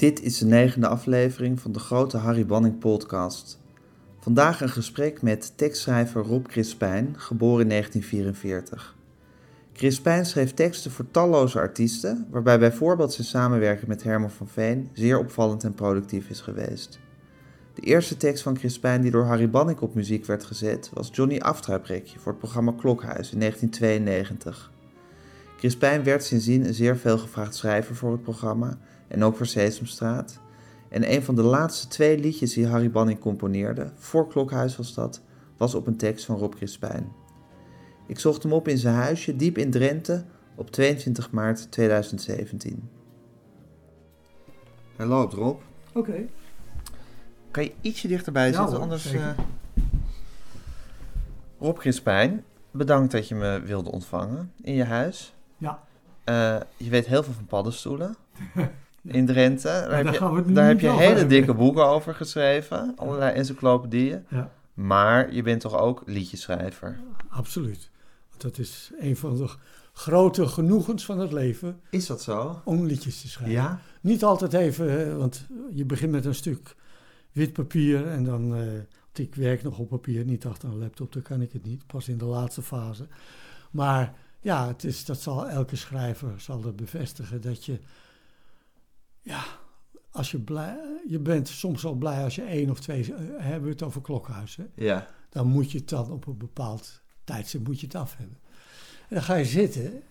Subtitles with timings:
[0.00, 3.58] Dit is de negende aflevering van de grote Harry Banning podcast.
[4.20, 8.96] Vandaag een gesprek met tekstschrijver Rob Crispijn, geboren in 1944.
[9.72, 15.18] Crispijn schreef teksten voor talloze artiesten, waarbij bijvoorbeeld zijn samenwerking met Herman van Veen zeer
[15.18, 16.98] opvallend en productief is geweest.
[17.74, 21.38] De eerste tekst van Crispijn die door Harry Banning op muziek werd gezet was Johnny
[21.38, 24.70] Aftruiprekje voor het programma Klokhuis in 1992.
[25.56, 28.78] Crispijn werd sindsdien een zeer veelgevraagd schrijver voor het programma
[29.10, 30.40] en ook voor Sesamstraat.
[30.88, 35.22] En een van de laatste twee liedjes die Harry Banning componeerde, voor Klokhuis was dat,
[35.56, 37.12] was op een tekst van Rob Crispijn.
[38.06, 42.88] Ik zocht hem op in zijn huisje diep in Drenthe op 22 maart 2017.
[44.96, 45.60] Hij loopt, Rob.
[45.94, 46.26] Oké.
[47.50, 49.12] Kan je ietsje dichterbij Ja, zitten, anders...
[49.12, 49.28] eh,
[51.58, 55.34] Rob Crispijn, bedankt dat je me wilde ontvangen in je huis.
[55.56, 55.82] Ja.
[56.24, 58.16] Eh, je weet heel veel van paddenstoelen.
[59.02, 59.68] In Drenthe.
[59.68, 60.12] Daar daar heb
[60.46, 61.28] je, daar heb hele hebben.
[61.28, 62.92] dikke boeken over geschreven.
[62.96, 64.24] Allerlei encyclopedieën.
[64.28, 67.00] Ja, Maar je bent toch ook liedjeschrijver?
[67.28, 67.90] absoluut.
[68.36, 69.48] Dat is een van de
[69.92, 72.60] grote genoegens van het leven, Is dat zo?
[72.64, 73.54] om liedjes te schrijven.
[73.56, 73.80] Ja?
[74.00, 76.76] Niet altijd even, want je begint met een stuk
[77.32, 78.48] wit papier en dan...
[78.50, 81.86] want ik werk nog op papier, niet achter een laptop, dan kan ik het niet.
[81.86, 83.06] Pas in de laatste fase.
[83.70, 87.78] Maar ja, het is, dat zal elke schrijver zal dat bevestigen, dat je...
[89.20, 89.42] Ja,
[90.10, 90.78] als je blij...
[91.08, 93.14] Je bent soms al blij als je één of twee...
[93.14, 94.64] eh, hebben we het over klokhuis, hè?
[94.74, 95.06] Ja.
[95.28, 98.38] dan moet je het dan op een bepaald tijdstip moet je het af hebben.
[99.08, 100.02] En dan ga je zitten en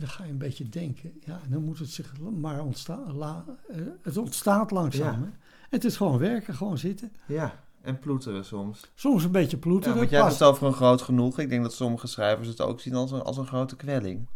[0.00, 1.12] dan ga je een beetje denken.
[1.20, 3.12] Ja, en dan moet het zich maar ontstaan.
[3.16, 5.22] La, eh, het ontstaat langzaam.
[5.22, 5.32] Ja.
[5.70, 7.12] het is gewoon werken, gewoon zitten.
[7.26, 7.62] Ja.
[7.80, 8.80] En ploeteren soms.
[8.94, 9.96] Soms een beetje Ja, ploeteren.
[9.96, 11.38] want jij hebt het over een groot genoeg.
[11.38, 14.26] Ik denk dat sommige schrijvers het ook zien als een, als een grote kwelling.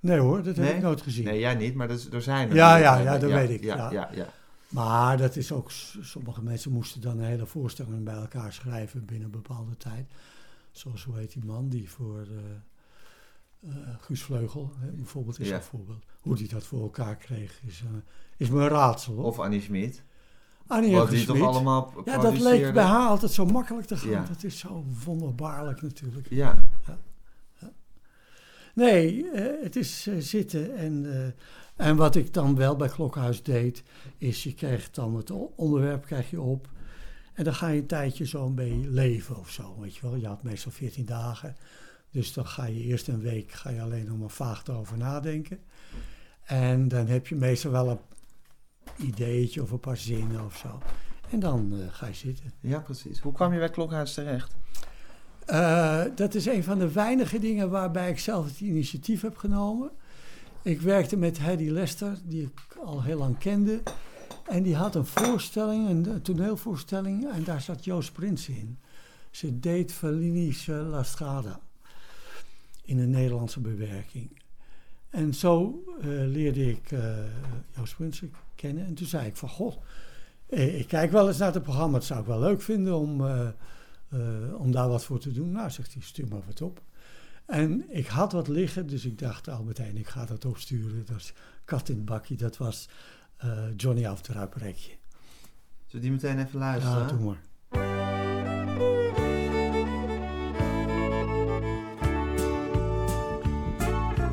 [0.00, 1.24] Nee hoor, dat heb ik nooit gezien.
[1.24, 2.54] Nee, jij niet, maar er, er zijn er.
[2.54, 4.10] Ja, ja, ja, dat weet ik, Ja, ja.
[4.12, 4.28] ja.
[4.68, 5.70] Maar dat is ook,
[6.00, 10.06] sommige mensen moesten dan een hele voorstelling bij elkaar schrijven binnen een bepaalde tijd.
[10.70, 12.26] Zoals, hoe heet die man die voor
[13.60, 13.70] eh,
[14.00, 16.04] Guus Vleugel, hè, bijvoorbeeld, is een voorbeeld.
[16.20, 17.90] Hoe die dat voor elkaar kreeg, is, eh,
[18.36, 19.14] is me een raadsel.
[19.14, 19.24] hoor.
[19.24, 20.02] Of Annie Schmid.
[20.66, 24.26] Annie Wat die toch allemaal Ja, dat leek bij haar altijd zo makkelijk te gaan.
[24.28, 26.26] Dat is zo wonderbaarlijk natuurlijk.
[26.30, 26.58] Ja.
[28.76, 30.76] Nee, eh, het is eh, zitten.
[30.76, 31.12] En,
[31.76, 33.82] eh, en wat ik dan wel bij Klokhuis deed,
[34.18, 36.68] is je krijgt dan het onderwerp krijg je op.
[37.34, 40.16] En dan ga je een tijdje zo mee leven of zo, weet je wel.
[40.16, 41.56] Je had meestal 14 dagen.
[42.10, 45.58] Dus dan ga je eerst een week ga je alleen nog maar vaag erover nadenken.
[46.44, 48.00] En dan heb je meestal wel een
[49.06, 50.82] ideetje of een paar zinnen of zo.
[51.30, 52.52] En dan ga je zitten.
[52.60, 53.20] ja, precies.
[53.20, 54.56] Hoe kwam je bij Klokhuis terecht?
[55.46, 59.90] Eh, dat is een van de weinige dingen waarbij ik zelf het initiatief heb genomen.
[60.62, 63.82] Ik werkte met Heidi Lester, die ik al heel lang kende.
[64.46, 68.78] En die had een voorstelling, een, toneelvoorstelling, en daar zat Joost Prins in.
[69.30, 71.60] Ze deed Fellini's La Strada
[72.84, 74.28] in een Nederlandse bewerking.
[75.10, 77.00] En zo eh, leerde ik eh,
[77.76, 78.22] Joost Prins
[78.54, 78.86] kennen.
[78.86, 79.78] En toen zei ik van, god,
[80.46, 81.92] ik kijk wel eens naar het programma.
[81.92, 83.22] Dat zou ik wel leuk vinden om...
[84.58, 85.50] om daar wat voor te doen.
[85.50, 86.82] Nou, zegt hij, stuur maar wat op.
[87.46, 91.04] En ik had wat liggen, dus ik dacht al meteen, ik ga dat opsturen.
[91.06, 91.32] Dat is
[91.64, 92.88] kat in het bakje, dat was
[93.36, 94.90] eh, Johnny Afteruiprekje.
[95.86, 96.98] Zullen we die meteen even luisteren?
[96.98, 97.40] Ja, doe maar.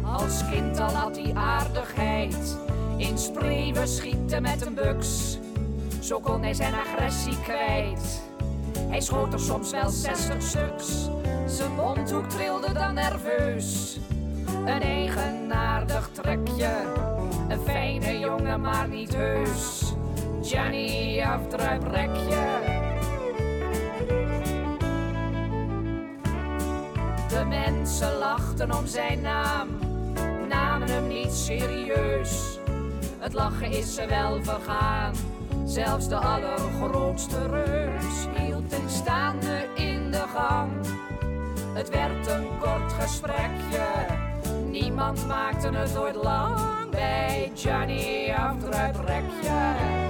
[0.04, 2.58] Als kind al had hij aardigheid.
[2.98, 5.38] In spreeuwen schieten met een buks.
[6.02, 8.22] Zo kon hij zijn agressie kwijt.
[8.94, 11.10] Hij schoot er soms wel zestig stuks.
[11.46, 13.98] Zijn mondhoek trilde dan nerveus.
[14.66, 16.72] Een eigenaardig trekje.
[17.50, 19.94] Een fijne jongen, maar niet heus.
[20.42, 22.62] Johnny afdruiprekje.
[27.28, 29.68] De mensen lachten om zijn naam,
[30.48, 32.60] namen hem niet serieus.
[33.20, 35.14] Het lachen is ze wel vergaan,
[35.66, 40.72] zelfs de allergrootste reus hield hem staande in de gang.
[41.74, 43.88] Het werd een kort gesprekje,
[44.70, 50.02] niemand maakte het ooit lang bij Johnny Afdruiprekje.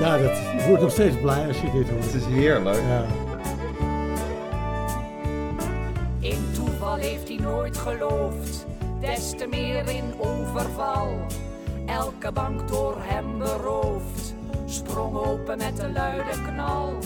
[0.00, 2.04] Ja, dat, je wordt nog steeds blij als je dit hoort.
[2.04, 2.76] Het is heerlijk.
[2.76, 3.04] Ja.
[6.20, 8.66] In toeval heeft hij nooit geloofd,
[9.00, 11.18] des te meer in overval.
[11.86, 14.34] Elke bank door hem beroofd,
[14.76, 16.98] sprong open met een luide knal.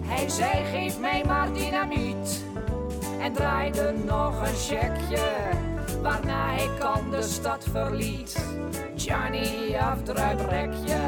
[0.00, 2.44] Hij zei: Geef mij maar dynamiet.
[3.20, 5.32] En draaide nog een checkje,
[6.02, 8.44] waarna hij kan de stad verliet.
[8.94, 10.98] Johnny afdruiprekje.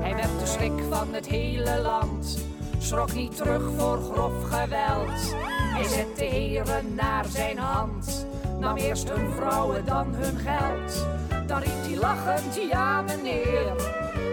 [0.00, 2.38] Hij werd de schrik van het hele land,
[2.78, 5.34] schrok niet terug voor grof geweld.
[5.74, 8.26] Hij zette heren naar zijn hand,
[8.60, 11.06] nam eerst hun vrouwen, dan hun geld.
[11.46, 13.72] Dan riep hij lachend, ja meneer,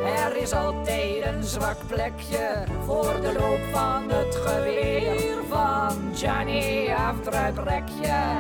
[0.06, 8.38] er is altijd een zwak plekje voor de loop van het geweer van Johnny Afdruiprekje.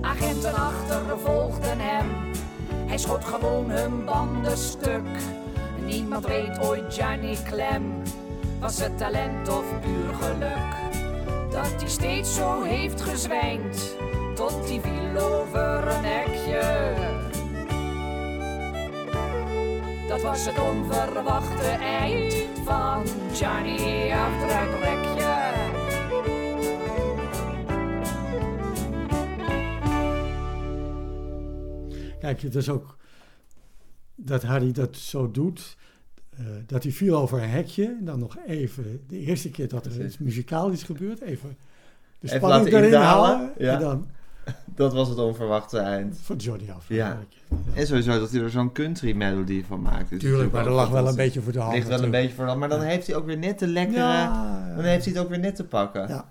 [0.00, 2.06] Agenten achtervolgden hem.
[2.86, 5.08] Hij schoot gewoon hun banden stuk.
[5.84, 7.99] Niemand weet ooit Johnny Clem.
[8.60, 10.90] Was het talent of puur geluk?
[11.50, 13.96] Dat hij steeds zo heeft gezwijnd.
[14.34, 16.94] Tot hij viel over een hekje.
[20.08, 22.34] Dat was het onverwachte eind
[22.64, 25.50] van Johnny Afdruiprekje.
[32.20, 32.96] Kijk, het is ook
[34.14, 35.76] dat Harry dat zo doet.
[36.40, 37.84] Eh, dat hij viel over een hekje.
[37.98, 40.06] En dan nog even, de eerste keer dat er Precies.
[40.12, 41.20] iets muzikaal is gebeurd.
[41.20, 41.56] Even
[42.18, 43.52] de Even spanning erin indalen, halen.
[43.58, 43.72] ja.
[43.74, 44.06] En dan
[44.74, 46.18] Dat was het onverwachte eind.
[46.22, 46.88] voor Johnny af.
[46.88, 47.18] Ja.
[47.74, 50.12] En sowieso dat hij er zo'n country melody van maakt.
[50.12, 51.74] is Tuurlijk, maar dat lag wel een beetje voor de hand.
[51.74, 52.56] Ligt wel een beetje voor dat.
[52.56, 53.98] Maar dan heeft hij ook weer net de lekkere...
[53.98, 56.24] Ja, Dan heeft hij het ook weer net te pakken.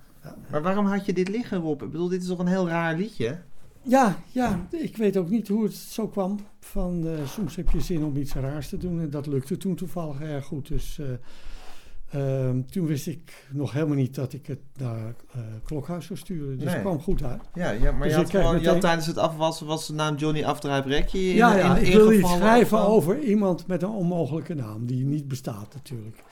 [0.49, 1.81] Maar waarom had je dit liggen, Rob?
[1.83, 3.37] Ik bedoel, dit is toch een heel raar liedje?
[3.83, 6.39] Ja, ja, ik weet ook niet hoe het zo kwam.
[6.59, 9.01] Van, eh, soms heb je zin om iets raars te doen.
[9.01, 10.67] En dat lukte toen toevallig erg goed.
[10.67, 16.05] Dus eh, ehm, toen wist ik nog helemaal niet dat ik het naar eh, Klokhuis
[16.05, 16.55] zou sturen.
[16.55, 16.73] Dus Nee.
[16.73, 17.41] het kwam goed uit.
[17.53, 19.93] Ja, ja maar Dus je, had gewoon, je had meteen- tijdens het afwassen was de
[19.93, 24.53] naam Johnny in, ja, ja, in, ik wil iets schrijven over iemand met een onmogelijke
[24.53, 24.85] naam.
[24.85, 26.23] Die niet bestaat natuurlijk.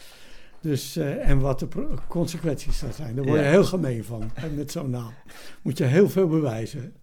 [0.61, 1.67] Dus, en wat de
[2.07, 3.15] consequenties daar zijn.
[3.15, 3.49] Daar word je Ja.
[3.51, 4.31] heel gemeen van.
[4.33, 5.11] En met zo'n naam
[5.61, 6.93] moet je heel veel bewijzen.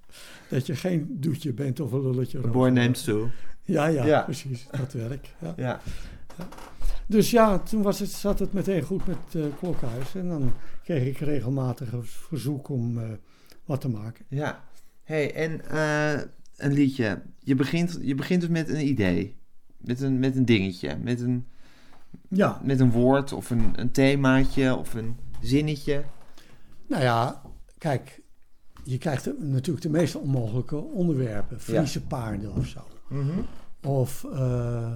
[0.54, 2.40] Dat je geen doetje bent of een lulletje.
[2.40, 3.26] The boy named Sue.
[3.64, 4.22] Ja, ja, Ja.
[4.22, 4.66] precies.
[4.70, 5.34] Dat werk.
[5.40, 5.54] Ja.
[5.56, 5.80] Ja.
[7.06, 10.14] Dus ja, toen was het, zat het meteen goed met eh Klokhuis.
[10.14, 10.52] En dan
[10.84, 13.04] kreeg ik regelmatig een verzoek om eh,
[13.64, 14.24] wat te maken.
[14.28, 14.64] ja.
[15.02, 16.20] hey, en eh,
[16.56, 17.22] een liedje.
[17.38, 19.36] Je begint, je begint dus met een idee.
[19.76, 20.96] Met een, met een dingetje.
[21.02, 21.46] Met een,
[22.28, 26.04] Ja, met een woord of een, een themaatje of een zinnetje.
[26.88, 27.42] nou ja,
[27.78, 28.22] kijk.
[28.84, 31.60] Je krijgt de- natuurlijk de meest onmogelijke onderwerpen.
[31.60, 32.80] Friese paarden of zo.
[33.88, 34.92] Of eh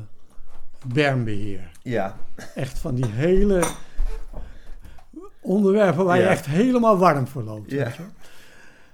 [0.86, 1.70] bermbeheer.
[1.82, 2.16] Ja.
[2.54, 3.64] Echt van die hele
[5.40, 7.70] onderwerpen waar je echt helemaal warm voor loopt.
[7.70, 7.84] Ja.
[7.84, 8.10] weet je wel.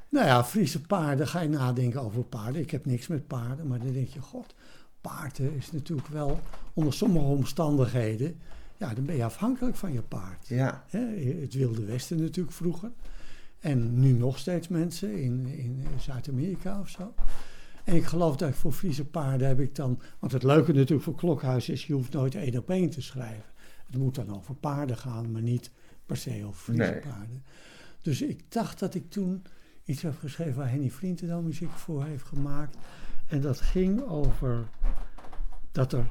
[0.08, 2.61] Nou ja, Friese paarden, ga je nadenken over paarden.
[2.62, 4.55] Ik heb niks met paarden, maar dan denk je, god,
[5.00, 6.40] paarden is natuurlijk wel
[6.75, 8.40] onder sommige omstandigheden,
[8.76, 10.49] ja, dan ben je afhankelijk van je paard.
[10.49, 10.85] Ja.
[10.90, 12.90] Het Wilde Westen natuurlijk vroeger.
[13.64, 17.14] En nu nog steeds mensen in, in Zuid-Amerika of zo.
[17.85, 20.00] En ik geloof dat ik voor Friese paarden heb ik dan...
[20.18, 23.44] Want het leuke natuurlijk voor Klokhuis is, je hoeft nooit één op één te schrijven.
[23.87, 25.71] Het moet dan over paarden gaan, maar niet
[26.06, 27.00] per se over Friese Nee.
[27.00, 27.44] paarden.
[28.00, 29.42] Dus ik dacht dat ik toen
[29.85, 32.76] iets heb geschreven waar Henny Vrienden dan muziek voor heeft gemaakt.
[33.26, 34.68] En dat ging over
[35.73, 36.06] dat er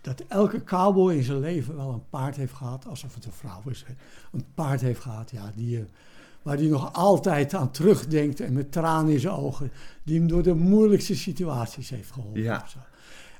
[0.00, 3.62] dat elke cowboy in zijn leven wel een paard heeft gehad, alsof het een vrouw
[3.70, 3.84] is,
[4.32, 5.84] een paard heeft gehad, ja, die, eh,
[6.42, 9.70] waar hij nog altijd aan terugdenkt en met tranen in zijn ogen,
[10.02, 12.42] die hem door de moeilijkste situaties heeft geholpen.
[12.42, 12.64] Ja.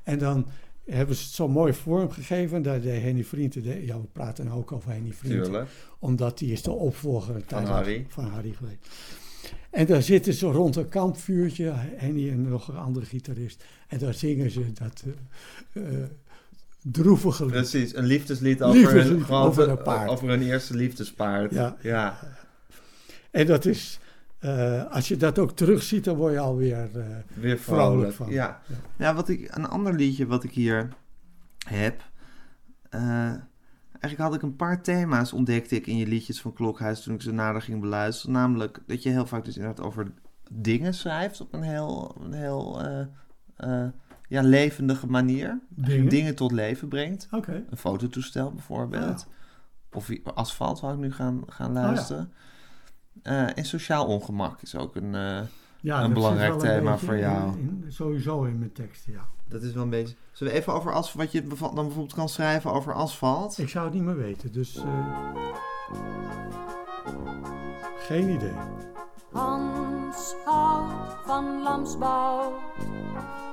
[0.03, 0.45] En dan
[0.85, 4.45] hebben ze het zo mooi vormgegeven, en daar deed Henny Vrienden, de- ja, we praten
[4.45, 5.69] nou ook over Henny Vrienden, Tuurlijk.
[5.99, 8.05] omdat die is de opvolger tijd Harry.
[8.09, 8.87] van Harry geweest.
[9.69, 13.63] En daar zitten ze rond een kampvuurtje, Henny en nog een andere gitarist.
[13.87, 15.03] En daar zingen ze dat
[15.73, 16.09] eh, eh,
[16.81, 17.53] droevige lied.
[17.53, 20.09] Precies, een liefdeslied over, Liefdeslied gewoon over te- een paard.
[20.09, 21.51] over hun eerste liefdespaard.
[21.51, 21.75] Ja.
[21.81, 22.17] ja.
[23.31, 23.99] En dat is,
[24.39, 28.13] eh, als je dat ook terugziet, dan word je alweer eh Weer vrolijk vrolijk.
[28.13, 28.29] van.
[28.29, 28.61] Ja.
[28.97, 30.87] ja, wat ik, een ander liedje wat ik hier
[31.67, 32.01] heb.
[32.89, 33.33] eh,
[33.91, 37.21] eigenlijk had ik een paar thema's ontdekte ik in je liedjes van Klokhuis toen ik
[37.21, 38.35] ze nader ging beluisteren.
[38.35, 40.11] Namelijk dat je heel vaak dus inderdaad over
[40.51, 43.01] dingen schrijft op een heel, een heel eh,
[43.55, 43.89] eh,
[44.31, 45.59] ja, levendige manier.
[45.69, 46.09] Dingen?
[46.09, 47.27] Dingen tot leven brengt.
[47.31, 47.63] Oké.
[47.69, 49.27] Een fototoestel bijvoorbeeld.
[49.91, 51.81] Of i- asfalt, wou ik nu gaan, gaan Oh ja.
[51.81, 52.33] luisteren.
[53.23, 55.15] Eh, en sociaal ongemak is ook een...
[55.15, 55.39] eh,
[55.81, 57.57] Ja, Een belangrijk een thema voor jou.
[57.59, 59.27] in- sowieso in mijn teksten, ja.
[59.47, 60.15] dat is wel een beetje...
[60.31, 61.23] Zullen we even over asfalt...
[61.23, 63.57] Wat je dan bijvoorbeeld kan schrijven over asfalt?
[63.57, 64.75] Ik zou het niet meer weten, dus...
[64.75, 65.35] eh,
[67.99, 68.53] geen idee.
[69.31, 72.53] Hans houdt van lamsbout,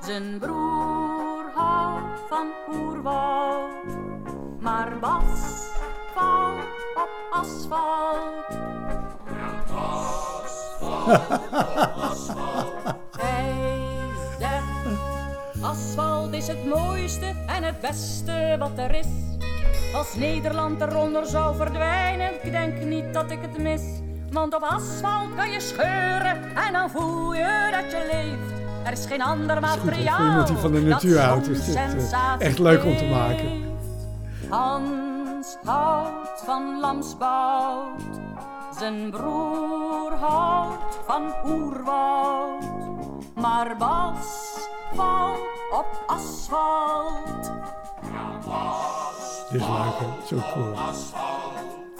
[0.05, 3.85] zijn broer houdt van oerwoud.
[4.59, 5.67] Maar Bas
[6.15, 6.59] valt
[6.95, 8.57] op asfalt.
[13.17, 13.53] Hij
[14.39, 14.99] zegt,
[15.61, 19.07] asfalt is het mooiste en het beste wat er is.
[19.93, 23.81] Als Nederland eronder zou verdwijnen, ik denk niet dat ik het mis.
[24.31, 28.58] Want op asfalt kan je scheuren en dan voel je dat je leeft.
[28.83, 30.25] Er is geen ander goed, materiaal.
[30.27, 33.63] iemand die van de natuur houdt, is dit, eh, sensatie echt leuk om te maken.
[34.49, 38.01] Hans houdt van lamsbout,
[38.79, 42.63] zijn broer houdt van oerwoud.
[43.35, 44.57] Maar Bas
[44.93, 45.39] valt
[45.71, 47.51] op asfalt.
[49.51, 50.25] Dit is leuk, hè?
[50.27, 50.73] Zo cool.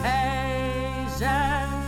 [0.01, 1.78] Hij zegt,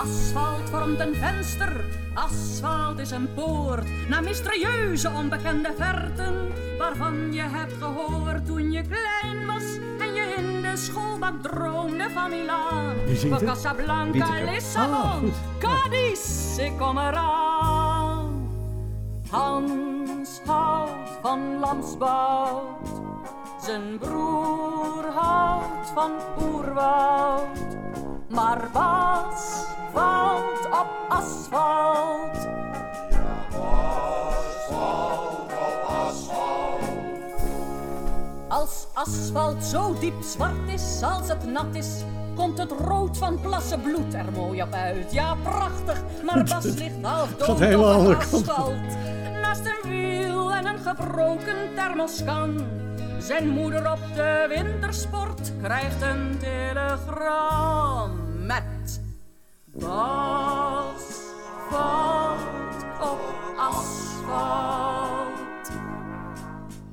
[0.00, 7.72] asfalt vormt een venster, asfalt is een poort naar mysterieuze onbekende verten, waarvan je hebt
[7.80, 9.64] gehoord toen je klein was
[9.98, 12.94] en je in de schoolbak droomde van Milaan.
[13.06, 13.44] Het?
[13.44, 14.24] Casablanca.
[14.24, 15.34] Ah, Lissabon, goed.
[15.58, 18.48] Cadiz, ik kom eraan.
[19.30, 22.88] Hans houdt van lamsbout,
[23.62, 26.10] zijn broer houdt van
[26.42, 27.78] oerwoud.
[28.28, 32.48] Maar Bas valt op asfalt.
[38.48, 41.88] Als asfalt zo diep zwart is als het nat is,
[42.34, 45.12] komt het rood van plassen bloed er mooi op uit.
[45.12, 48.14] Ja, prachtig, maar Bas ligt half dood op het op.
[48.14, 48.96] asfalt.
[49.42, 52.66] Naast een wiel en een gebroken thermoskan.
[53.18, 58.10] Zijn moeder op de wintersport krijgt een telegram
[58.46, 59.09] met...
[59.72, 61.02] Bas
[61.70, 63.20] valt op
[63.58, 65.30] asfalt.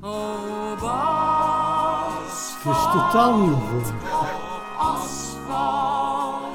[0.01, 4.09] Oh, Bas Het is totaal nieuw voor me.
[4.77, 6.45] asfalt.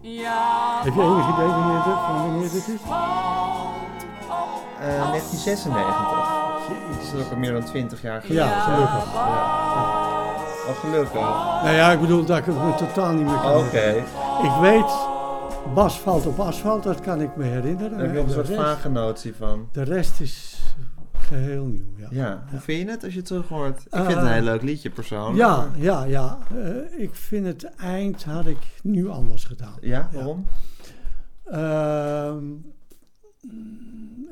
[0.00, 2.80] Ja, Heb je enig idee wanneer dit, wanneer dit is?
[2.86, 6.28] valt op Eh, 1996.
[6.68, 7.10] Jezus.
[7.10, 8.44] Dat is ook al meer dan 20 jaar geleden.
[8.44, 9.04] Ja, gelukkig.
[10.68, 11.20] Oh, gelukkig.
[11.62, 13.66] Nou ja, ik bedoel dat ik het me totaal niet meer kan Oké.
[13.78, 14.29] herinneren.
[14.42, 15.08] Ik weet,
[15.74, 17.90] Bas valt op asfalt, dat kan ik me herinneren.
[17.90, 19.68] Daar heb je ook een soort vage notie van.
[19.72, 20.62] De rest is
[21.12, 22.06] geheel nieuw, ja.
[22.10, 23.80] Ja, hoe vind je het als je het terug hoort?
[23.86, 25.36] Ik Eh, vind het een heel leuk liedje persoonlijk.
[25.38, 26.38] Ja, ja, ja.
[26.54, 29.76] Eh, ik vind het eind had ik nu anders gedaan.
[29.80, 30.46] Ja, waarom?
[31.44, 32.44] Ehm,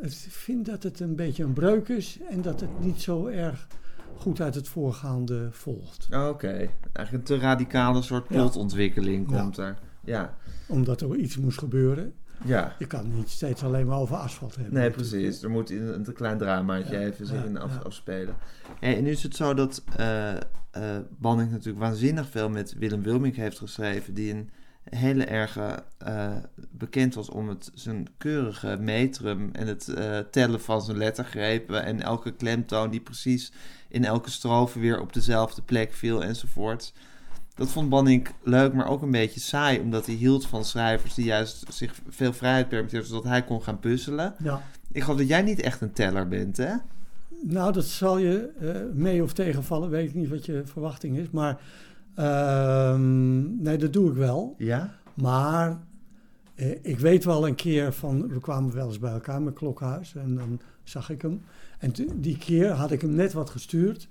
[0.02, 3.66] ik vind dat het een beetje een breuk is en dat het niet zo erg
[4.16, 6.08] goed uit het voorgaande volgt.
[6.28, 6.48] Oké,
[6.92, 9.40] eigenlijk een te radicale soort plotontwikkeling Ja.
[9.40, 9.78] komt er.
[10.08, 10.34] Ja,
[10.66, 12.14] Omdat er iets moest gebeuren.
[12.44, 12.74] ja.
[12.78, 14.74] Je kan niet steeds alleen maar over asfalt hebben.
[14.74, 15.42] Nee, precies.
[15.42, 17.78] Er moet een te klein dramaatje Ja, even zich ja, in af, ja.
[17.80, 18.34] afspelen.
[18.80, 20.34] En nu is het zo dat eh
[21.18, 24.50] Banning natuurlijk waanzinnig veel met Willem Wilming heeft geschreven, die een
[24.84, 26.36] hele erge eh,
[26.70, 29.96] bekend was om het, zijn keurige metrum en het
[30.30, 33.52] tellen van zijn lettergrepen en elke klemtoon die precies
[33.88, 36.92] in elke strofe weer op dezelfde plek viel enzovoort.
[37.58, 41.24] Dat vond Banning leuk, maar ook een beetje saai, omdat hij hield van schrijvers die
[41.24, 44.34] juist zich veel vrijheid permitteerden, zodat hij kon gaan puzzelen.
[44.42, 44.62] Ja.
[44.92, 46.74] Ik geloof dat jij niet echt een teller bent, hè?
[47.42, 49.90] Nou, dat zal je eh, mee of tegenvallen.
[49.90, 51.30] Weet ik niet wat je verwachting is.
[51.30, 51.60] Maar
[52.14, 54.54] ehm, nee, dat doe ik wel.
[54.58, 54.94] Ja?
[55.14, 55.80] Maar
[56.54, 60.14] eh, ik weet wel een keer van, we kwamen wel eens bij elkaar met Klokhuis
[60.14, 61.42] en dan zag ik hem.
[61.78, 64.08] En die keer had ik hem net wat gestuurd.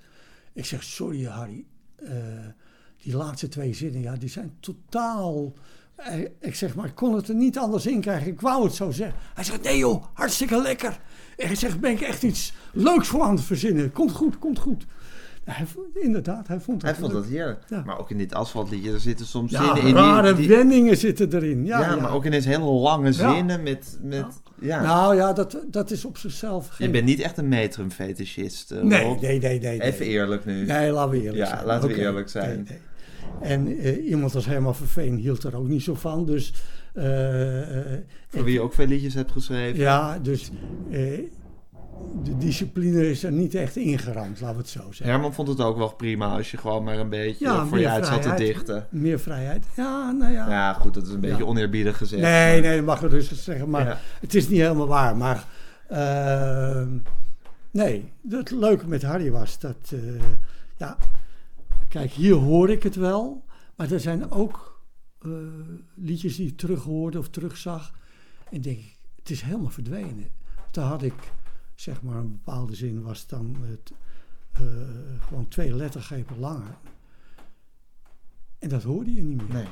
[0.52, 1.64] Ik zeg, sorry Harry,
[1.96, 2.12] eh,
[3.02, 5.52] die laatste twee zinnen, ja, die zijn totaal...
[5.96, 8.26] Eh, ik zeg, maar ik kon het er niet anders in krijgen.
[8.26, 9.16] Ik wou het zo zeggen.
[9.34, 10.98] Hij zegt, nee joh, hartstikke lekker.
[11.36, 13.92] En hij zegt, ben ik echt iets leuks voor aan het verzinnen.
[13.92, 14.86] Komt goed, komt goed.
[15.44, 17.62] Hij, vo- inderdaad, hij vond het Hij vond dat heerlijk.
[17.68, 17.82] Ja.
[17.86, 20.46] Maar ook in dit asfaltliedje, er zitten soms Ja, zinnen in rare die...
[20.46, 21.64] die- wendingen zitten erin.
[21.64, 22.00] Ja, ja, ja.
[22.00, 23.34] maar ook ineens hele lange Ja.
[23.34, 23.98] zinnen met...
[24.02, 24.26] met
[24.60, 24.82] ja.
[24.82, 26.86] Nou ja, dat, dat is op zichzelf geen...
[26.86, 29.80] Je bent niet echt een metrum-fetischist, eh, nee, nee, nee, nee.
[29.82, 30.08] Even nee.
[30.08, 30.64] eerlijk nu.
[30.66, 31.66] Nee, laten we eerlijk Ja, zijn.
[31.66, 32.66] laten we eerlijk zijn.
[32.68, 32.78] nee.
[33.40, 36.26] En eh, iemand als Herman Verveen hield er ook niet zo van.
[36.26, 36.52] Dus,
[36.94, 39.78] eh, eh, Voor wie je ook veel liedjes hebt geschreven.
[39.78, 40.50] ja, dus
[42.24, 45.06] de discipline is er niet echt ingeramd, laten we het zo zeggen.
[45.06, 47.88] Herman vond het ook wel prima als je gewoon maar een beetje Ja, voor je
[47.88, 48.86] uit zat te dichten.
[48.90, 49.64] Meer vrijheid.
[49.76, 50.48] Ja, nou ja.
[50.50, 51.44] Ja, goed, dat is een beetje Ja.
[51.44, 52.22] oneerbiedig gezegd.
[52.22, 53.98] nee, maar- nee, dat mag ik rustig zeggen, maar Ja.
[54.20, 55.16] het is niet helemaal waar.
[55.16, 55.44] Maar
[57.70, 59.92] nee, het leuke met Harry was dat,
[60.76, 60.96] ja,
[61.88, 63.44] kijk, hier hoor ik het wel,
[63.76, 64.82] maar er zijn ook
[65.18, 65.30] eh,
[65.94, 67.92] liedjes die ik terughoorde of terugzag.
[68.50, 70.30] En denk ik, het is helemaal verdwenen.
[70.70, 71.32] Daar had ik,
[71.74, 73.92] zeg maar, een bepaalde zin was dan het,
[74.52, 74.62] eh,
[75.20, 76.76] gewoon twee lettergrepen langer.
[78.58, 79.52] En dat hoorde je niet meer.
[79.52, 79.68] Nee.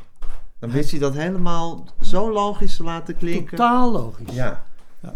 [0.59, 3.57] Dan wist hij dat helemaal zo logisch te laten klinken.
[3.57, 4.35] Totaal logisch.
[4.35, 4.65] Ja.
[5.01, 5.13] Ja.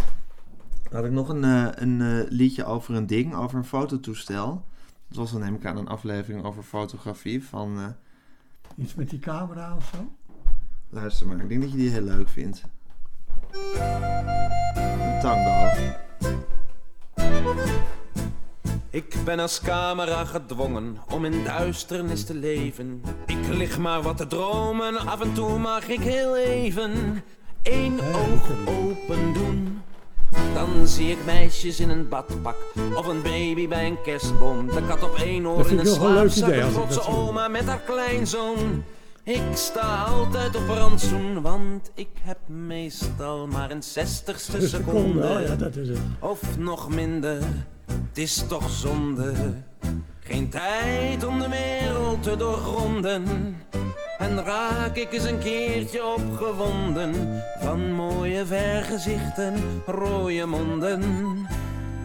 [0.82, 4.64] Dan had ik nog een, eh, een liedje over een ding, over een fototoestel.
[5.10, 7.78] Dat was dan neem ik aan een aflevering over fotografie van...
[7.78, 7.86] eh,
[8.84, 10.12] Iets met die camera of zo.
[10.88, 12.62] luister maar, ik denk dat je die heel leuk vindt.
[14.74, 15.68] Een tango.
[18.90, 23.02] Ik ben als camera gedwongen om in duisternis te leven.
[23.26, 27.22] Ik lig maar wat te dromen, af en toe mag ik heel even
[27.62, 29.82] één oog open doen.
[30.54, 32.56] Dan zie ik meisjes in een badpak
[32.94, 34.66] of een baby bij een kerstboom.
[34.66, 38.84] De kat op één oor in een slaapzak, idee een trotse oma met haar kleinzoon.
[39.24, 45.28] Ik sta altijd op rantsoen, want ik heb meestal maar een zestigste De seconde, seconde.
[45.40, 45.98] oh ja, dat is het.
[46.18, 47.38] Of nog minder,
[47.86, 49.32] het is toch zonde.
[50.20, 53.56] Geen tijd om de wereld te doorgronden.
[54.20, 59.54] En raak ik eens een keertje opgewonden van mooie vergezichten,
[59.86, 61.00] rode monden.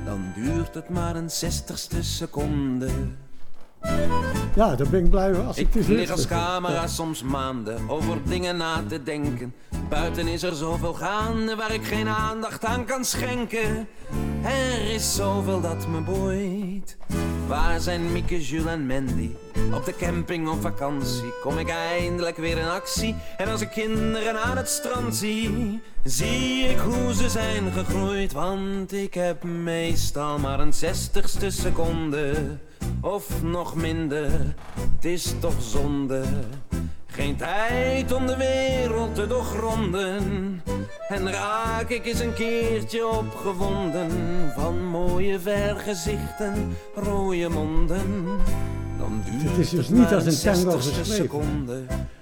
[0.05, 2.89] Dan duurt het maar een zestigste seconde.
[4.55, 8.17] Ja, daar ben ik blij als ik Ik het lig als camera soms maanden over
[8.23, 9.53] dingen na te denken.
[9.89, 13.87] Buiten is er zoveel gaande waar ik geen aandacht aan kan schenken.
[14.43, 16.97] Er is zoveel dat me boeit.
[17.47, 19.29] Waar zijn Mieke, Jules en Mandy?
[19.73, 23.15] Op de camping op vakantie kom ik eindelijk weer in actie.
[23.37, 28.31] En als ik kinderen aan het strand zie, zie ik hoe ze zijn gegroeid.
[28.31, 32.57] Want ik heb meestal maar een zestigste seconde.
[33.01, 34.31] Of nog minder,
[34.95, 36.21] het is toch zonde.
[37.05, 40.21] Geen tijd om de wereld te doorgronden.
[41.07, 44.09] En raak ik eens een keertje opgewonden
[44.55, 48.25] van mooie vergezichten, rode monden.
[48.97, 51.23] Dan duurt Het is dus het niet als een tango zestigste geschreven.
[51.23, 51.81] seconde.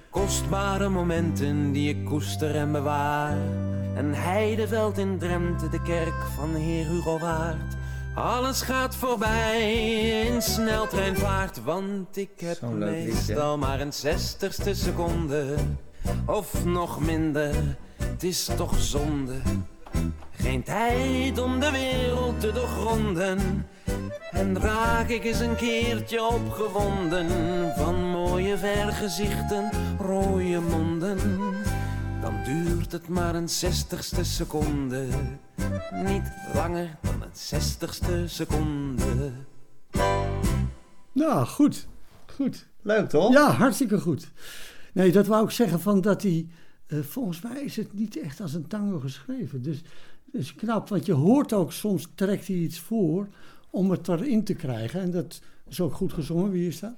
[0.10, 3.38] Kostbare momenten die ik koester en bewaar.
[3.96, 7.76] Een heideveld in Drenthe, de kerk van Heer Hugo Waard.
[8.16, 9.72] Alles gaat voorbij
[10.26, 15.56] in sneltreinvaart, want ik heb meestal maar een zestigste seconde.
[16.26, 17.56] Of nog minder,
[17.98, 19.34] het is toch zonde.
[20.32, 23.68] Geen tijd om de wereld te doorgronden.
[24.32, 27.28] En raak ik eens een keertje opgewonden
[27.78, 31.18] van mooie vergezichten, rode monden.
[32.34, 35.08] Dan duurt het maar een zestigste seconde.
[36.06, 39.32] Niet langer dan een zestigste seconde.
[41.12, 41.88] Nou, goed.
[42.36, 42.68] Goed.
[42.82, 43.34] Leuk toch?
[43.34, 44.32] Ja, hartstikke goed.
[44.94, 46.48] Nee, dat wou ik zeggen van dat hij...
[46.88, 49.62] eh, volgens mij is het niet echt als een tango geschreven.
[49.62, 49.82] Dus
[50.26, 53.28] dat is knap, want je hoort ook soms trekt hij iets voor
[53.70, 55.02] om het erin te krijgen.
[55.02, 56.52] En dat is ook goed gezongen.
[56.52, 56.94] Wie is dat?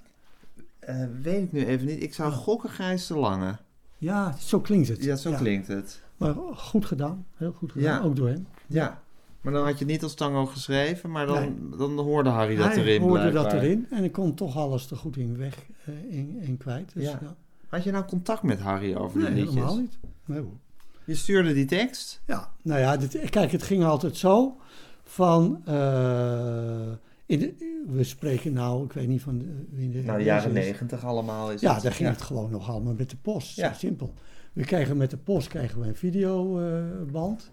[0.79, 2.03] Eh, weet ik nu even niet.
[2.03, 3.63] Ik zou gokken Gijs de Lange.
[3.97, 5.03] Ja, zo klinkt het.
[5.03, 6.01] Ja, zo klinkt het.
[6.17, 7.25] Maar goed gedaan.
[7.35, 7.99] Heel goed gedaan.
[7.99, 8.05] Ja.
[8.05, 8.47] Ook door hem.
[8.67, 9.03] Ja.
[9.41, 12.65] Maar dan had je het niet als tango geschreven, maar dan, dan hoorde Harry dat
[12.67, 13.43] Hij erin hoorde blijkbaar.
[13.43, 16.91] dat erin en ik kon toch alles er goed in weg eh, in, in kwijt.
[16.93, 17.19] Dus, Ja.
[17.21, 17.35] ja.
[17.69, 19.53] Had je nou contact met Harry over Nee, die liedjes?
[19.55, 19.97] helemaal niet.
[20.25, 20.53] Nee, hoor.
[21.05, 22.21] Je stuurde die tekst?
[22.27, 24.57] Ja, nou ja, dit, kijk, het ging altijd zo
[25.03, 25.61] van...
[25.65, 26.91] eh,
[27.25, 30.01] in de, we spreken nou, ik weet niet van de, de...
[30.03, 31.83] Nou, de jaren negentig allemaal is Ja, het.
[31.83, 33.55] daar ging het gewoon nog allemaal met de post.
[33.55, 33.73] Ja.
[33.73, 34.13] Zo simpel.
[34.53, 37.51] We kregen met de post kregen we een videoband.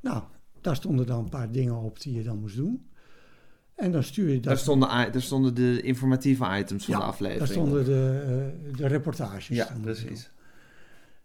[0.00, 0.22] nou,
[0.60, 2.86] daar stonden dan een paar dingen op die je dan moest doen.
[3.74, 4.44] En dan stuur je dat...
[4.44, 7.46] Daar stonden, daar stonden de informatieve items van ja, de aflevering.
[7.46, 8.22] daar stonden de,
[8.70, 9.48] eh, de reportages.
[9.48, 10.30] Ja, precies.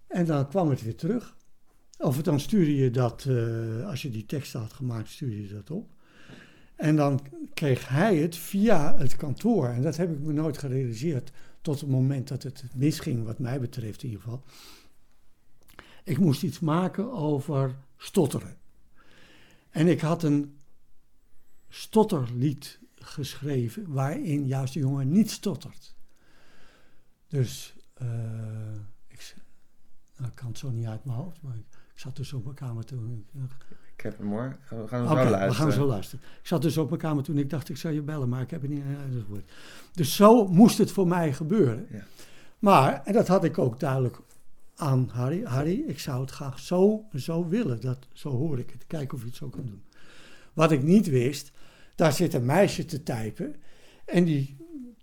[0.08, 1.36] En dan kwam het weer terug.
[2.00, 5.72] Of dan stuurde je dat, eh, als je die tekst had gemaakt, stuurde je dat
[5.72, 5.90] op.
[6.78, 7.20] En dan
[7.54, 9.68] kreeg hij het via het kantoor.
[9.68, 13.60] En dat heb ik me nooit gerealiseerd tot het moment dat het misging, wat mij
[13.60, 14.44] betreft in ieder geval.
[16.04, 18.58] Ik moest iets maken over stotteren.
[19.70, 20.58] En ik had een
[21.70, 25.96] stotterlied geschreven waarin juist de jongen niet stottert.
[27.28, 28.74] Dus eh,
[29.08, 29.36] ik,
[30.34, 31.42] kan het zo niet uit mijn hoofd.
[31.42, 33.26] Maar ik, ik zat dus op mijn kamer toen.
[33.34, 34.58] Ik Ik heb hem hoor.
[34.70, 35.48] We gaan hem zo luisteren.
[35.48, 36.26] we gaan zo luisteren.
[36.42, 38.52] Ik zat dus op mijn kamer toen ik dacht ik zou je bellen, maar ik
[38.52, 39.52] heb het niet uitgevoerd.
[39.94, 41.88] Dus zo moest het voor mij gebeuren.
[41.92, 42.04] Ja.
[42.60, 44.20] Maar, en dat had ik ook duidelijk
[44.76, 45.44] aan Harry.
[45.44, 47.82] Harry, ik zou het graag zo zo willen.
[47.82, 48.88] Dat, zo hoor ik het.
[48.88, 49.84] Kijken of je het zo kan doen.
[50.54, 51.52] Wat ik niet wist,
[51.96, 53.56] daar zit een meisje te typen.
[54.06, 54.58] En die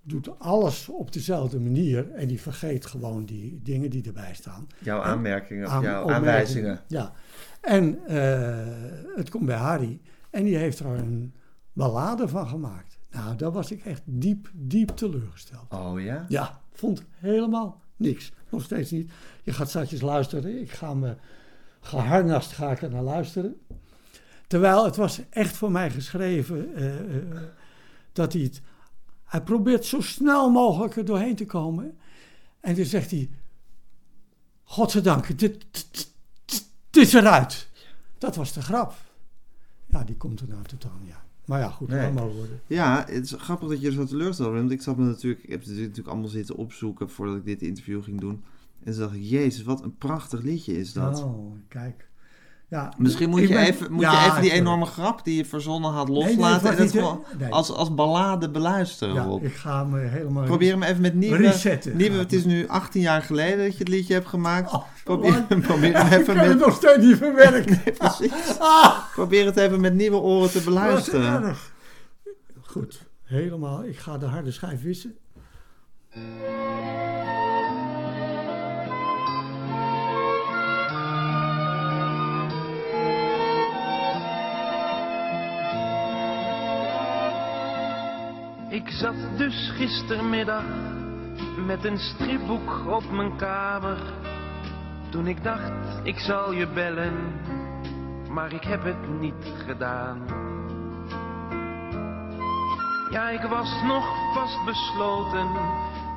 [0.04, 2.10] doet alles op dezelfde manier.
[2.10, 4.66] En die vergeet gewoon die dingen die erbij staan.
[4.78, 6.80] Jouw aanmerkingen, of Aan- jouw aanwijzingen.
[6.86, 7.12] Ja.
[7.60, 10.00] En eh, het komt bij Harry.
[10.30, 11.34] En die heeft er een
[11.72, 12.98] ballade van gemaakt.
[13.10, 15.72] Nou, daar was ik echt diep, diep teleurgesteld.
[15.72, 16.24] Oh ja?
[16.28, 18.32] Ja, vond helemaal niks.
[18.48, 19.10] Nog steeds niet.
[19.42, 20.60] Je gaat straks luisteren.
[20.60, 21.14] Ik ga me
[21.80, 23.56] geharnast ga ik er naar luisteren.
[24.46, 27.42] Terwijl het was echt voor mij geschreven eh, eh,
[28.12, 28.60] dat hij het...
[29.34, 31.96] Hij probeert zo snel mogelijk er doorheen te komen.
[32.60, 33.30] En dan zegt hij...
[34.62, 35.38] Godzijdank, dit,
[35.70, 36.12] dit,
[36.44, 37.68] dit, dit is eruit.
[38.18, 38.94] Dat was de grap.
[39.86, 41.22] Ja, die komt er nou totaal niet uit.
[41.44, 42.04] Maar ja, goed, Nee.
[42.04, 42.60] allemaal worden.
[42.66, 44.60] Ja, het is grappig dat je er zo teleurgesteld bent.
[44.60, 47.62] Want ik zat me natuurlijk, ik heb het natuurlijk allemaal zitten opzoeken voordat ik dit
[47.62, 48.44] interview ging doen.
[48.82, 51.22] En toen dacht ik, jezus, wat een prachtig liedje is dat.
[51.22, 52.08] Oh, kijk.
[52.74, 55.44] Ja, Misschien moet, je, ben- even, moet Ja, je even die enorme grap die je
[55.44, 56.70] verzonnen had Nee, nee, loslaten.
[56.70, 57.24] en het gewoon?
[57.38, 57.52] Nee.
[57.52, 60.44] als, als ballade beluisteren, Ja, ik ga me helemaal...
[60.44, 61.36] Probeer hem even met nieuwe...
[61.36, 61.96] resetten.
[61.96, 64.72] nieuwe het is nu 18 jaar geleden dat je het liedje hebt gemaakt.
[64.72, 66.66] Oh, probeer, probeer hem ik even heb het met...
[66.66, 67.84] nog steeds niet verwerkt.
[67.98, 68.58] Precies.
[68.58, 71.42] Ah, Probeer het even met nieuwe oren te wat beluisteren.
[71.44, 71.72] erg.
[72.62, 73.84] Goed, helemaal.
[73.84, 75.14] Ik ga de harde schijf wissen.
[88.74, 90.64] Ik zat dus gistermiddag
[91.66, 93.98] met een stripboek op mijn kamer.
[95.10, 97.14] Toen ik dacht, ik zal je bellen,
[98.30, 100.22] maar ik heb het niet gedaan.
[103.10, 105.48] Ja, ik was nog vast besloten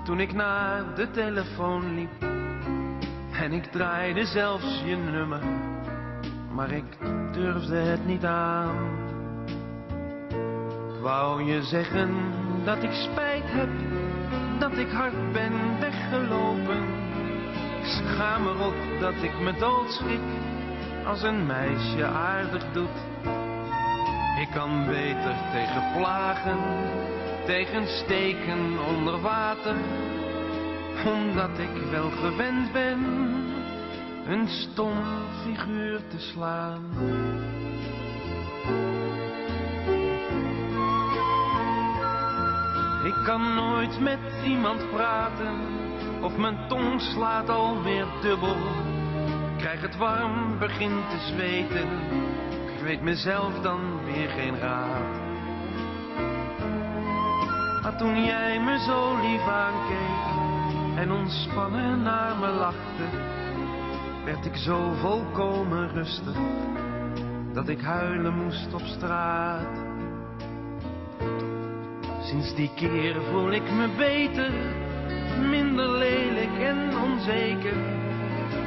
[0.04, 2.22] toen ik naar de telefoon liep.
[3.32, 5.41] En ik draaide zelfs je nummer,
[6.52, 6.98] maar ik
[7.32, 8.76] durfde het niet aan.
[10.96, 13.69] Ik wou je zeggen dat ik spijt heb,
[14.60, 16.84] dat ik hard ben weggelopen.
[17.80, 20.19] Ik schaam erop dat ik me doodschrik
[21.06, 22.97] als een meisje aardig doet.
[24.41, 26.58] Ik kan beter tegen plagen,
[27.45, 29.75] tegen steken onder water,
[31.06, 32.99] omdat ik wel gewend ben
[34.27, 34.97] een stom
[35.43, 36.82] figuur te slaan.
[43.08, 45.56] Ik kan nooit met iemand praten,
[46.22, 48.56] of mijn tong slaat alweer dubbel.
[49.58, 51.89] Krijg het warm, begin te zweten,
[52.76, 55.20] ik weet mezelf dan weer geen raad.
[57.82, 60.26] Maar toen jij me zo lief aankeek
[60.96, 63.06] en ontspannen naar me lachte,
[64.26, 66.38] werd ik zo volkomen rustig
[67.54, 69.87] dat ik huilen moest op straat.
[72.28, 74.52] Sinds die keer voel ik me beter,
[75.50, 77.78] minder lelijk en onzeker.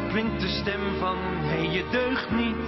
[0.09, 2.65] Klinkt de stem van, hé je deugt niet,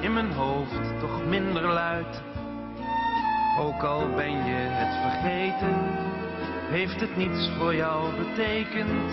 [0.00, 2.22] in mijn hoofd toch minder luid.
[3.58, 5.74] Ook al ben je het vergeten,
[6.70, 9.10] heeft het niets voor jou betekend.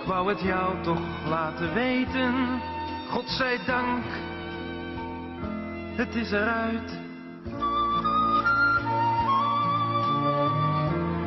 [0.00, 2.60] Ik wou het jou toch laten weten,
[3.08, 4.04] God zij dank,
[5.96, 7.01] het is eruit.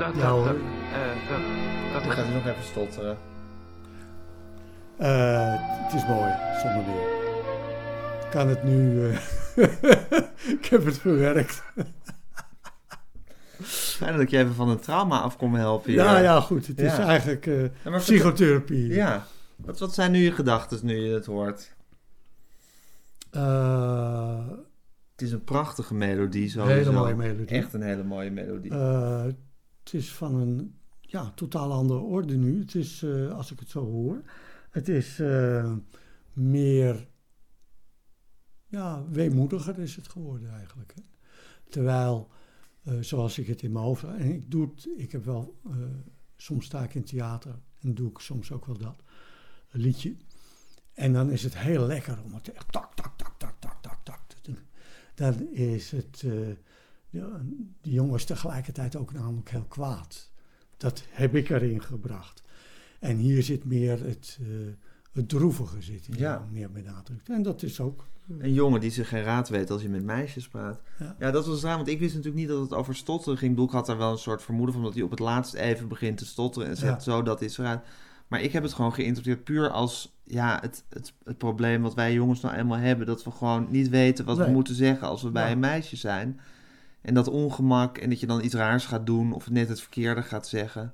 [0.06, 0.46] Dat, Ja, dat, hoor.
[0.46, 1.40] dat, eh, dat,
[1.94, 3.18] dat Ik ga het nog even stotteren.
[4.98, 7.24] Eh, het is mooi, zonder meer.
[8.26, 9.08] Ik kan het nu...
[9.10, 9.18] eh,
[10.60, 11.64] ik heb het verwerkt.
[13.98, 15.92] Fijn dat ik je even van een trauma af kon helpen.
[15.94, 16.68] Ja, ja, goed.
[16.68, 18.88] Het is eigenlijk eh, Ja, maar psychotherapie.
[18.88, 19.26] Ja.
[19.56, 21.74] Wat, wat zijn nu je gedachten nu je het hoort?
[23.32, 24.48] Eh,
[25.12, 26.74] Het is een prachtige melodie sowieso.
[26.76, 27.48] hele mooie melodie.
[27.58, 28.72] Echt een hele mooie melodie.
[28.72, 29.24] Eh,
[29.86, 32.60] het is van een ja, totaal andere orde nu.
[32.60, 34.22] Het is, eh, als ik het zo hoor,
[34.70, 35.76] het is eh,
[36.34, 37.08] meer,
[38.68, 40.94] ja, weemoediger is het geworden eigenlijk.
[40.96, 41.02] Hè.
[41.70, 42.30] Terwijl,
[42.84, 45.60] eh, zoals ik het in mijn hoofd, en ik doe het, ik heb wel,
[46.36, 49.04] soms sta ik in theater en doe ik soms ook wel dat,
[49.72, 50.16] liedje.
[50.94, 54.04] En dan is het heel lekker om het echt tak, tak, tak, tak, tak, tak,
[54.04, 54.60] tak te doen.
[55.16, 56.24] Dan is het,
[57.82, 60.30] die jongen is tegelijkertijd ook namelijk heel kwaad.
[60.78, 62.44] Dat heb ik erin gebracht.
[63.00, 64.48] En hier zit meer het eh,
[65.14, 66.46] het droevige zit hier Ja.
[66.52, 67.30] meer benadrukt.
[67.30, 68.06] En dat is ook...
[68.40, 70.82] Een jongen die zich geen raad weet als je met meisjes praat.
[71.00, 71.16] Ja.
[71.20, 73.60] Ja, dat was raar, want ik wist natuurlijk niet dat het over stotteren ging.
[73.60, 76.18] Ik had daar wel een soort vermoeden van dat hij op het laatst even begint
[76.18, 77.12] te stotteren en zegt Ja.
[77.12, 77.82] zo, dat is eruit.
[78.28, 82.14] Maar ik heb het gewoon geïnterpreteerd puur als ja, het, het, het probleem wat wij
[82.14, 83.06] jongens nou eenmaal hebben.
[83.06, 86.40] Dat we gewoon niet weten wat we moeten zeggen als we bij een meisje zijn.
[87.06, 90.22] En dat ongemak en dat je dan iets raars gaat doen of net het verkeerde
[90.22, 90.94] gaat zeggen.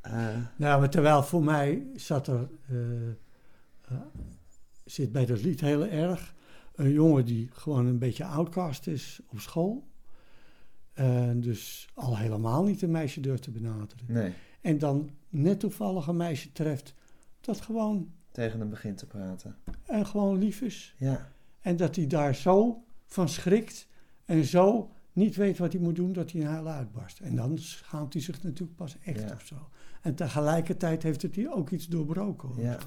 [0.00, 4.00] Eh, Nou, maar terwijl voor mij zat er, eh, eh,
[4.84, 6.34] zit bij dat lied heel erg
[6.74, 9.88] een jongen die gewoon een beetje outcast is op school.
[10.92, 14.04] En dus al helemaal niet een meisje durft te benaderen.
[14.06, 16.94] nee, En dan net toevallig een meisje treft
[17.40, 19.56] dat gewoon, tegen hem begint te praten.
[19.86, 20.94] en gewoon lief is.
[20.98, 21.28] Ja,
[21.60, 23.88] En dat hij daar zo van schrikt
[24.24, 27.20] en zo niet weet wat hij moet doen, dat hij een huil uitbarst.
[27.20, 29.34] En dan schaamt hij zich natuurlijk pas echt Ja.
[29.34, 29.68] of zo.
[30.02, 32.50] En tegelijkertijd heeft het hier ook iets doorbroken.
[32.56, 32.78] Ja.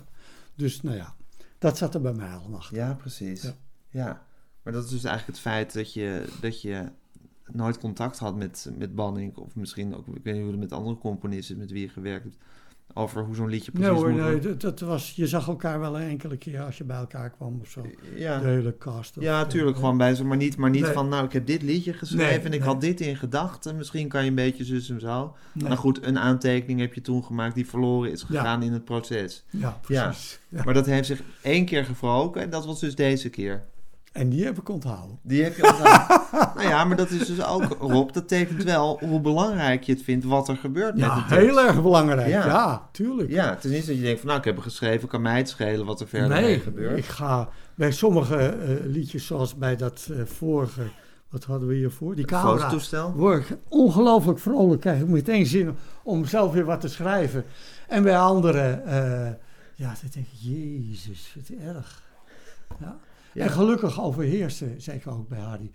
[0.56, 1.16] Dus nou ja,
[1.58, 2.78] dat zat er bij mij al achter.
[2.78, 3.42] ja precies.
[3.42, 3.56] Ja.
[3.90, 4.26] Ja.
[4.64, 6.92] maar dat is dus eigenlijk het feit dat je, dat je
[7.52, 9.38] nooit contact had met, met Banning.
[9.38, 12.24] Of misschien ook, ik weet niet hoe het met andere componisten met wie je gewerkt
[12.24, 12.38] hebt.
[12.96, 15.80] Over hoe zo'n liedje precies Nee hoor, moet nee, dat, dat was, je zag elkaar
[15.80, 17.82] wel een enkele keer als je bij elkaar kwam of zo.
[17.82, 19.16] De Ja, hele cast.
[19.20, 20.26] ja tuurlijk, gewoon bij ze.
[20.26, 20.92] Maar niet, maar niet Nee.
[20.92, 23.76] van, nou, ik heb dit liedje geschreven Nee, en ik had dit in gedachten.
[23.76, 25.36] Misschien kan je een beetje zus en zo.
[25.54, 29.44] Nou goed, een aantekening heb je toen gemaakt die verloren is gegaan in het proces.
[29.50, 30.40] Ja, precies.
[30.50, 30.64] Ja.
[30.64, 33.64] Maar dat heeft zich één keer gewroken en dat was dus deze keer.
[34.14, 35.20] En die heb ik onthouden.
[35.22, 36.22] Die heb je onthouden.
[36.56, 40.04] nou ja, maar dat is dus ook, Rob, dat tekent wel hoe belangrijk je het
[40.04, 41.46] vindt wat er gebeurt Ja, met de tekst.
[41.46, 42.28] heel erg belangrijk.
[42.28, 42.46] Ja.
[42.46, 43.30] Ja, tuurlijk.
[43.30, 45.38] Ja, het is niet dat je denkt van, nou, ik heb het geschreven, kan mij
[45.38, 46.98] het schelen wat er verder mee nee, gebeurt.
[46.98, 50.82] ik ga bij sommige eh, liedjes, zoals bij dat eh, vorige,
[51.30, 52.16] wat hadden we hiervoor?
[52.16, 52.58] Die camera.
[52.58, 53.12] Fototoestel?
[53.12, 57.46] Word ik ongelooflijk vrolijk, krijg ik meteen zin om zelf weer wat te schrijven.
[57.88, 59.32] En bij anderen, eh,
[59.76, 62.02] ja, dan denk ik, jezus, wat erg.
[62.80, 62.98] Ja.
[63.34, 63.44] Ja.
[63.44, 65.70] En gelukkig overheerste, zeker ook bij Hardy,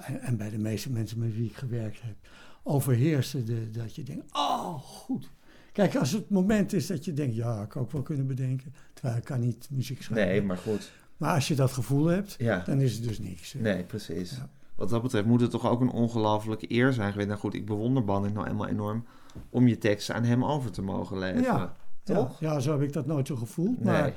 [0.00, 2.14] en, en bij de meeste mensen met wie ik gewerkt heb,
[2.62, 5.30] overheerste de, dat je denkt, oh, goed.
[5.72, 9.16] Kijk, als het moment is dat je denkt, ja, ik ook wel kunnen bedenken, terwijl
[9.16, 10.28] ik kan niet muziek schrijven.
[10.32, 10.90] Nee, maar goed.
[11.16, 13.54] Maar als je dat gevoel hebt, Ja, dan is het dus niks.
[13.54, 14.30] nee, precies.
[14.30, 14.48] Ja.
[14.74, 17.28] Wat dat betreft moet het toch ook een ongelofelijke eer zijn geweest.
[17.28, 19.04] Nou goed, ik bewonder Banning nou eenmaal enorm
[19.50, 21.42] om je teksten aan hem over te mogen leveren.
[21.42, 21.76] Ja.
[22.02, 22.40] Toch?
[22.40, 23.80] Ja, ja, zo heb ik dat nooit zo gevoeld.
[23.84, 23.92] Nee.
[23.92, 24.12] Maar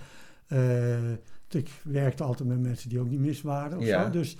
[0.47, 1.12] eh,
[1.56, 4.04] ik werkte altijd met mensen die ook niet mis waren of Ja.
[4.04, 4.10] zo.
[4.10, 4.38] Dus,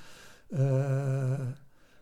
[0.50, 1.40] eh,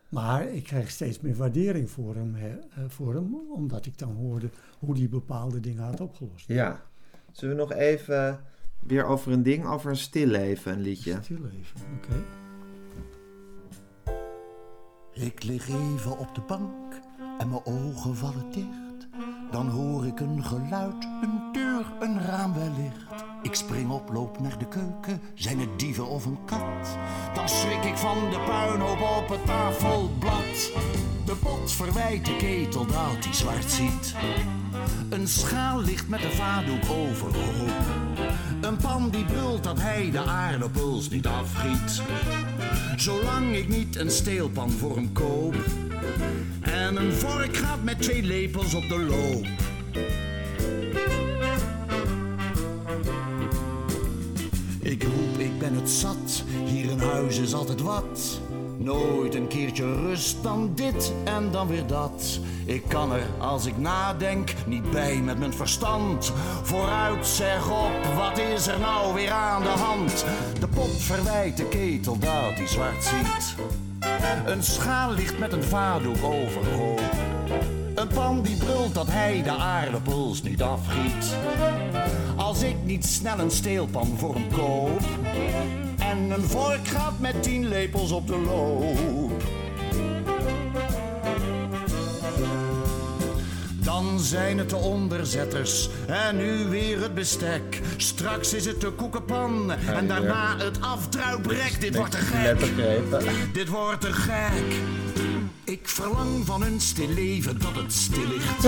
[0.08, 4.12] maar ik kreeg steeds meer waardering voor hem, hè, eh, voor hem, omdat ik dan
[4.14, 6.48] hoorde hoe hij bepaalde dingen had opgelost.
[6.48, 6.80] Ja.
[7.32, 8.40] Zullen we nog even
[8.80, 11.18] weer over een ding, over een stilleven, een liedje?
[11.22, 12.24] Stil even, oké.
[15.12, 16.94] Ik lig even op de bank
[17.38, 19.08] en mijn ogen vallen dicht.
[19.50, 23.24] Dan hoor ik een geluid, een deur, een raam wellicht.
[23.42, 26.98] Ik spring op, loop naar de keuken, zijn het dieven of een kat?
[27.34, 30.72] Dan schrik ik van de puinhoop op het tafelblad.
[31.24, 34.14] De pot verwijt de ketel dat hij zwart ziet.
[35.08, 37.70] Een schaal ligt met een vaatdoek overhoop.
[38.60, 42.02] Een pan die brult dat hij de aardappels niet afgiet.
[42.96, 45.56] Zolang ik niet een steelpan voor hem koop.
[46.60, 49.46] En een vork gaat met twee lepels op de loop.
[54.90, 56.44] Ik roep, ik ben het zat.
[56.64, 58.40] Hier in huis is altijd wat.
[58.78, 62.40] Nooit een keertje rust, dan dit en dan weer dat.
[62.64, 66.32] Ik kan er, als ik nadenk, niet bij met mijn verstand.
[66.62, 70.24] Vooruit zeg op, wat is er nou weer aan de hand?
[70.60, 73.54] De pot verwijt de ketel dat hij zwart ziet.
[74.46, 77.00] Een schaal ligt met een vaatdoek overhoop.
[78.00, 81.34] Een pan die brult dat hij de aardappels niet afgiet.
[82.36, 85.00] Als ik niet snel een steelpan voor hem koop.
[85.98, 89.42] En een vork gaat met tien lepels op de loop.
[93.82, 97.80] Dan zijn het de onderzetters en nu weer het bestek.
[97.96, 101.80] Straks is het de koekenpan en daarna het afdruiprek.
[101.80, 102.72] Dit wordt te gek.
[103.52, 104.78] Dit wordt te gek.
[105.70, 108.62] Ik verlang van een stil leven dat het stil ligt.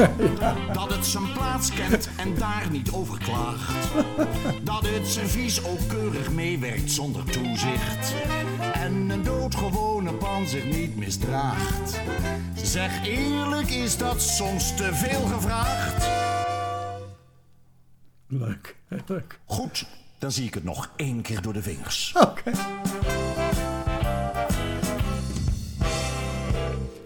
[0.73, 3.89] Dat het zijn plaats kent en daar niet over klaagt.
[4.63, 8.15] Dat het servies ook keurig meewerkt zonder toezicht.
[8.73, 12.01] En een doodgewone pan zich niet misdraagt.
[12.63, 16.07] Zeg eerlijk, is dat soms te veel gevraagd?
[18.27, 19.41] Leuk, leuk.
[19.45, 19.87] Goed,
[20.19, 22.15] dan zie ik het nog één keer door de vingers.
[22.17, 22.51] Oké.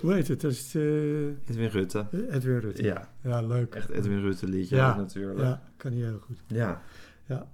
[0.07, 0.41] Hoe heet het?
[0.41, 2.07] Dat is eh, Edwin Rutte.
[2.31, 2.83] Edwin Rutte.
[2.83, 3.75] Ja, Ja, leuk.
[3.75, 5.39] echt Edwin Rutte liedje Ja, natuurlijk.
[5.39, 6.39] Ja, kan hij heel goed.
[6.47, 6.83] Ja.
[7.27, 7.49] Ja.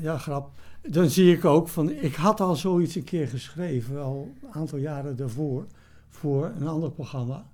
[0.00, 0.50] Ja, grap.
[0.82, 4.78] Dan zie ik ook van, ik had al zoiets een keer geschreven, al een aantal
[4.78, 5.66] jaren daarvoor,
[6.08, 7.50] voor een ander programma,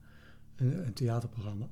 [0.56, 1.68] een, een theaterprogramma.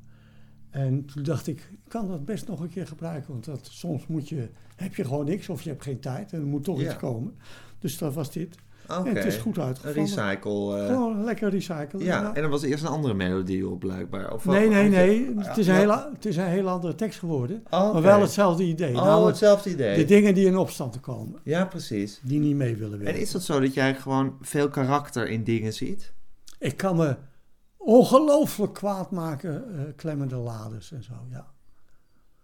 [0.70, 4.06] En toen dacht ik, ik kan dat best nog een keer gebruiken, want dat, soms
[4.06, 6.80] moet je, heb je gewoon niks of je hebt geen tijd en er moet toch
[6.80, 6.86] Ja.
[6.86, 7.34] iets komen.
[7.78, 8.56] Dus dat was dit.
[8.88, 9.98] En het is goed Een uitgevallen.
[9.98, 10.78] recycle.
[10.80, 12.04] eh, Gewoon lekker recyclen.
[12.04, 14.32] ja, en er was eerst een andere melodie op blijkbaar.
[14.32, 15.34] Of Nee, nee, nee.
[15.36, 15.78] Het is, een Ja.
[15.80, 17.62] hele, het is een hele andere tekst geworden.
[17.70, 18.94] Maar wel hetzelfde idee.
[18.96, 19.96] Oh, hetzelfde idee.
[19.96, 21.40] de dingen die in opstand komen.
[21.44, 22.20] Ja, precies.
[22.22, 23.22] Die niet mee willen En werken.
[23.22, 26.12] is dat zo dat jij gewoon veel karakter in dingen ziet?
[26.58, 27.16] Ik kan me
[27.76, 31.12] ongelooflijk kwaad maken, eh, klemmende lades en zo.
[31.30, 31.46] Ja,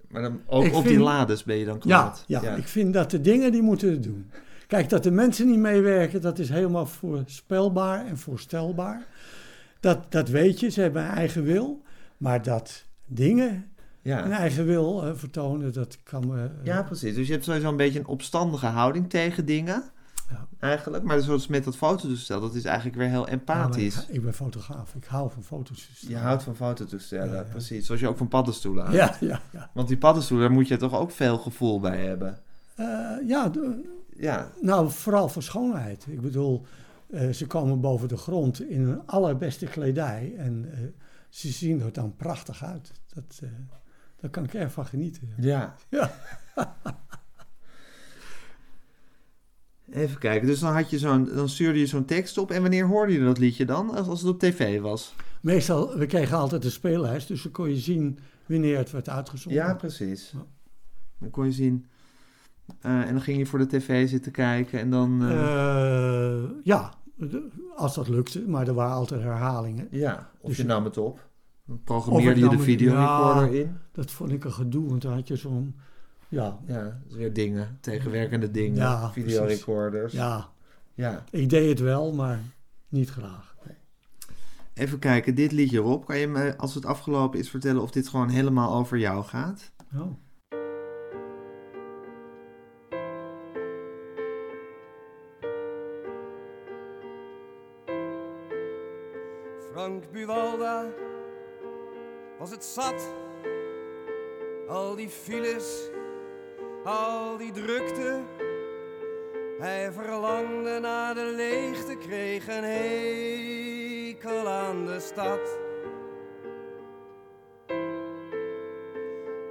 [0.09, 2.25] Maar dan, ook Ik op die lades ben je dan ja, kwaad?
[2.27, 4.31] ja, ik vind dat de dingen die moeten het doen.
[4.67, 9.07] Kijk, dat de mensen niet meewerken, dat is helemaal voorspelbaar en voorstelbaar.
[9.81, 11.83] Dat, dat weet je, ze hebben een eigen wil.
[12.17, 13.67] Maar dat dingen een
[14.03, 14.31] ja.
[14.31, 16.43] eigen wil eh, vertonen, dat kan me...
[16.43, 17.15] eh, ja, precies.
[17.15, 19.85] Dus je hebt sowieso een beetje een opstandige houding tegen dingen.
[20.31, 20.47] Ja.
[20.59, 21.05] Eigenlijk.
[21.05, 24.03] Maar zoals met dat fototoestel, dat is eigenlijk weer heel empathisch.
[24.03, 25.89] ik, ik ben fotograaf, ik hou van foto's.
[26.01, 27.43] Je houdt van fototoestellen, Ja, ja.
[27.43, 27.87] precies.
[27.87, 28.99] Zoals je ook van paddenstoelen houdt.
[28.99, 29.71] Ja, ja, ja.
[29.75, 32.39] Want die paddenstoelen, daar moet je toch ook veel gevoel bij hebben.
[32.75, 32.87] Eh,
[33.27, 33.51] ja,
[34.17, 36.07] Ja, nou, vooral voor schoonheid.
[36.09, 36.67] Ik bedoel,
[37.11, 40.79] eh, ze komen boven de grond in hun allerbeste kledij en eh,
[41.29, 42.93] ze zien er dan prachtig uit.
[43.15, 43.49] Dat, eh,
[44.21, 45.35] daar kan ik erg van genieten.
[45.39, 45.75] ja.
[45.91, 46.13] Ja.
[49.91, 52.51] Even kijken, dus dan, had je zo'n, dan stuurde je zo'n tekst op.
[52.51, 53.91] En wanneer hoorde je dat liedje dan?
[53.95, 55.15] Als, als het op tv was?
[55.41, 59.63] Meestal, we kregen altijd een speellijst, dus dan kon je zien wanneer het werd uitgezonden.
[59.63, 60.33] Ja, precies.
[61.19, 61.87] Dan kon je zien.
[62.81, 65.23] Eh, en dan ging je voor de tv zitten kijken en dan...
[65.25, 66.95] eh, Eh, ja,
[67.77, 69.89] als dat lukte, maar er waren altijd herhalingen.
[69.91, 71.29] ja, of dus je nam het op.
[71.67, 73.61] Dan programmeerde je de videorecorder ja.
[73.61, 73.77] in.
[73.93, 75.75] Dat vond ik een gedoe, want dan had je zo'n,
[76.29, 77.79] ja, Ja, weer dingen.
[77.81, 78.77] Tegenwerkende dingen.
[78.77, 80.13] Ja, videorecorders.
[80.13, 80.49] ja,
[80.95, 81.25] ja.
[81.31, 82.41] ik deed het wel, maar
[82.89, 83.53] niet graag.
[84.75, 86.05] Even kijken, dit liedje Rob.
[86.07, 89.73] Kan je me, als het afgelopen is, vertellen of dit gewoon helemaal over jou gaat?
[89.97, 90.01] Oh.
[100.11, 100.87] Buwalda
[102.39, 103.15] was het zat.
[104.69, 105.91] Al die files,
[106.85, 108.21] al die drukte.
[109.59, 115.59] Hij verlangde naar de leegte, kreeg een hekel aan de stad.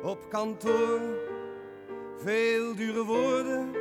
[0.04, 1.00] Op kantoor,
[2.18, 3.76] veel dure woorden.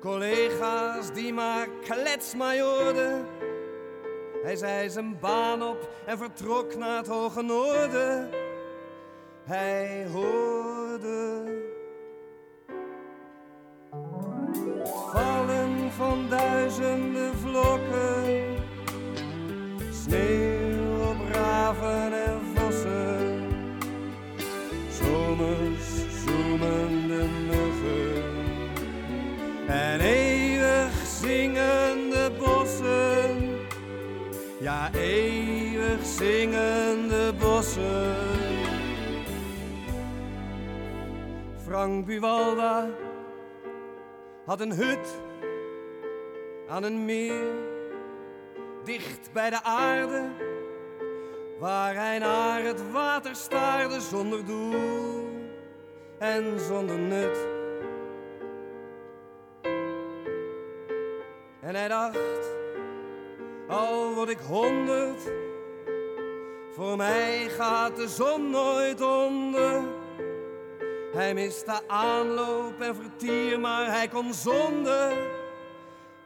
[0.00, 3.26] Collega's die maar kletsmajoorden.
[4.44, 8.30] Hij zei zijn baan op en vertrok naar het hoge noorden.
[9.44, 11.42] Hij hoorde
[44.54, 45.18] had een hut
[46.68, 47.52] aan een meer,
[48.84, 50.22] dicht bij de aarde,
[51.58, 55.28] waar hij naar het water staarde zonder doel
[56.18, 57.46] en zonder nut.
[61.60, 62.56] En hij dacht,
[63.68, 65.22] al word ik honderd,
[66.74, 70.03] voor mij gaat de zon nooit onder.
[71.14, 75.12] Hij miste aanloop en vertier, maar hij kon zonder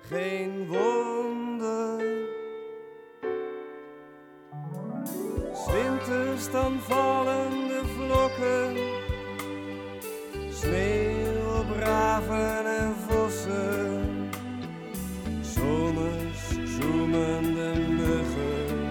[0.08, 2.16] geen wonder.
[5.72, 8.76] Winters dan vallen de vlokken,
[10.52, 14.30] sneeuw op raven en vossen,
[15.40, 18.88] zomers zoemende muggen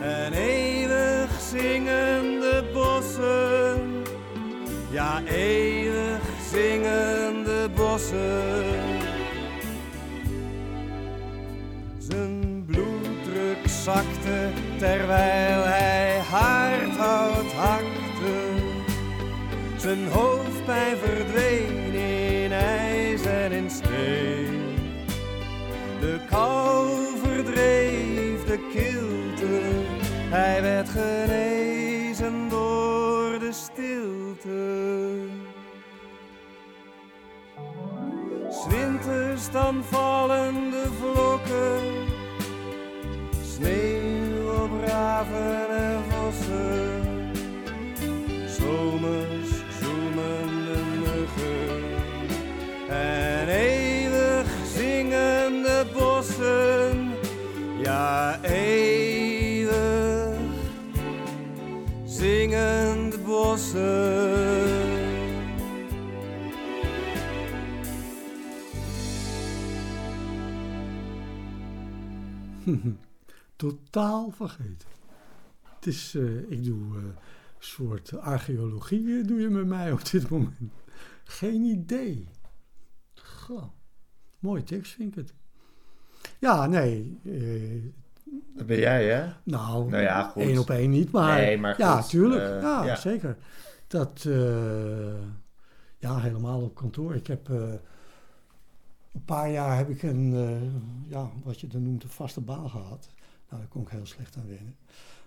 [0.00, 2.11] en eeuwig zingende
[11.98, 14.48] Zijn bloeddruk zakte
[14.78, 18.52] terwijl hij hardhout hakte.
[19.76, 24.60] Zijn hoofdpijn verdween in ijs en in steen.
[26.00, 26.88] De kou
[27.22, 29.60] verdreef de kilte.
[30.30, 35.31] Hij werd genezen door de stilte.
[38.62, 42.06] Zwinters dan vallen de vlokken,
[43.44, 45.71] sneeuw op raven
[73.62, 74.88] Totaal vergeten.
[75.74, 77.14] Het is, eh, ik doe eh, een
[77.58, 80.72] soort archeologie eh, doe je met mij op dit moment.
[81.24, 82.28] Geen idee.
[83.14, 83.64] Goh.
[84.38, 85.34] Mooie tekst vind ik het.
[86.38, 87.20] Ja, nee.
[88.56, 89.32] Dat ben jij, hè?
[89.44, 90.42] nou, Nou ja, goed.
[90.42, 92.62] één op één niet, maar, Nee, maar ja, goed, tuurlijk.
[92.62, 92.96] ja, ja.
[92.96, 93.36] zeker.
[93.86, 94.22] Dat,
[95.98, 97.14] ja, helemaal op kantoor.
[97.14, 100.34] Ik heb een paar jaar heb ik een,
[101.08, 103.10] ja, wat je dan noemt, een vaste baan gehad.
[103.52, 104.76] Nou, daar kon ik heel slecht aan wennen.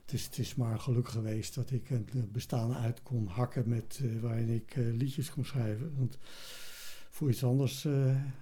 [0.01, 3.69] Het is, het is maar geluk geweest dat ik een eh, bestaan uit kon hakken
[3.69, 5.93] met, eh, waarin ik eh, liedjes kon schrijven.
[5.97, 6.17] Want
[7.09, 7.87] voor iets anders...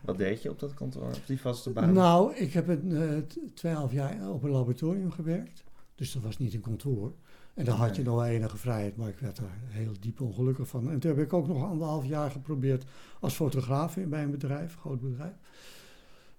[0.01, 1.93] Wat deed je op dat kantoor, op die vaste baan?
[1.93, 5.63] nou, ik heb een, t- tweeënhalf jaar op een laboratorium gewerkt.
[5.95, 7.13] Dus dat was niet een kantoor.
[7.53, 10.91] En dan had je nog enige vrijheid, maar ik werd er heel diep ongelukkig van.
[10.91, 12.83] En toen heb ik ook nog anderhalf jaar geprobeerd
[13.19, 15.33] als fotograaf in- bij een bedrijf, een groot bedrijf.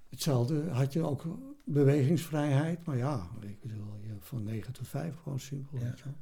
[0.09, 1.25] Hetzelfde had je ook
[1.65, 5.79] bewegingsvrijheid, maar ja, ik bedoel, je- van 9 tot 5 gewoon simpel.
[5.79, 5.85] Ja.
[5.85, 6.15] Weet je wel.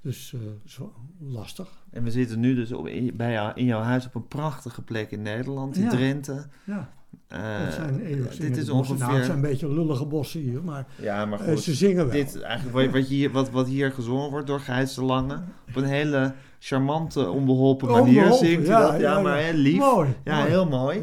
[0.00, 1.68] Dus eh, zo lastig.
[1.90, 4.82] En we zitten nu dus op, in, bij jou, in jouw huis op een prachtige
[4.82, 5.88] plek in Nederland, in Ja.
[5.90, 6.46] Drenthe.
[6.64, 6.90] Ja,
[7.28, 8.96] Eh, het zijn eeuwig dit is ongeveer...
[8.98, 11.62] Nou, het zijn een beetje lullige bossen hier, maar Ja, maar eh, goed.
[11.62, 12.14] ze zingen wel.
[12.14, 15.84] dit, eigenlijk wat, hier, wat, wat hier gezongen wordt door Gijs de Lange, op een
[15.84, 19.00] hele charmante, onbeholpen manier Onbeholpen, zingt ja, dat.
[19.00, 19.78] Ja, ja, maar heel lief.
[19.78, 20.14] Mooi.
[20.24, 20.48] Ja, mooi.
[20.48, 21.02] heel mooi.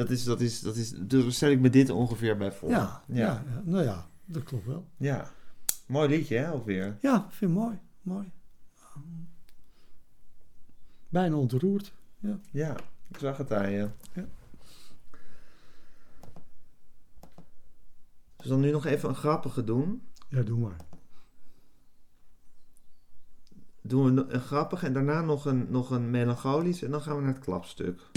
[0.00, 2.52] Ja, ja, Dat is, dat is, dat is, dus stel ik me dit ongeveer bij
[2.52, 2.68] voor.
[2.70, 3.16] ja, ja.
[3.16, 3.44] ja.
[3.54, 4.86] ja, nou ja, dat klopt wel.
[4.96, 5.30] Ja.
[5.86, 6.96] Mooi liedje, hè, ook weer.
[7.00, 7.78] Ja, vind mooi.
[8.02, 8.30] mooi.
[11.08, 11.92] Bijna ontroerd.
[12.50, 12.76] Ja,
[13.08, 13.88] ik zag het aan je.
[14.12, 14.24] Ja.
[18.36, 20.02] Dus dan nu nog even een grappige doen.
[20.28, 20.76] Ja, doe maar.
[23.82, 27.22] Doen we een grappige en daarna nog een, nog een melancholisch en dan gaan we
[27.22, 28.10] naar het klapstuk.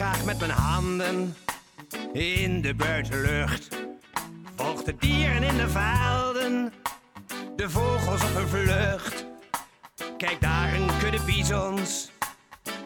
[0.00, 1.36] Graag met mijn handen
[2.12, 3.68] in de buitenlucht.
[4.56, 6.72] Volg de dieren in de velden,
[7.56, 9.26] de vogels op hun vlucht.
[10.16, 12.10] Kijk daar een kudde bizons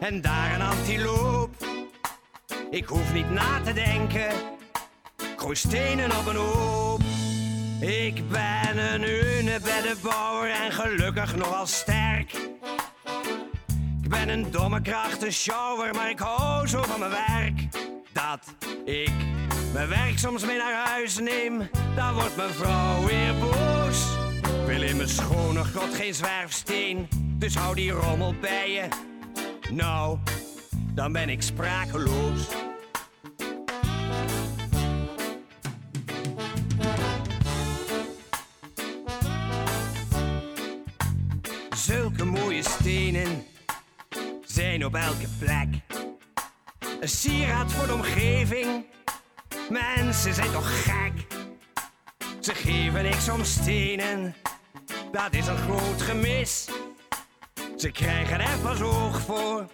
[0.01, 1.67] en daar een antiloop.
[2.71, 4.31] Ik hoef niet na te denken,
[5.37, 7.01] gooi stenen op een hoop.
[7.81, 12.53] Ik ben een hunebeddenbouwer en gelukkig nogal sterk.
[14.15, 17.61] Ben een domme krachtenshower, maar ik hou zo van mijn werk.
[18.13, 18.55] Dat
[18.85, 19.13] ik
[19.73, 24.17] mijn werk soms mee naar huis neem, dan wordt mijn vrouw weer boos.
[24.67, 27.09] Wil in mijn schone grot geen zwerfsteen,
[27.39, 28.89] dus hou die rommel bij je.
[29.71, 30.19] Nou,
[30.95, 32.64] dan ben ik sprakeloos.
[44.83, 45.69] Op elke plek.
[47.01, 48.85] Een sieraad voor de omgeving.
[49.69, 51.27] Mensen zijn toch gek.
[52.41, 54.35] Ze geven niks om stenen.
[55.13, 56.69] Dat is een groot gemis.
[57.77, 59.67] Ze krijgen er pas oog voor.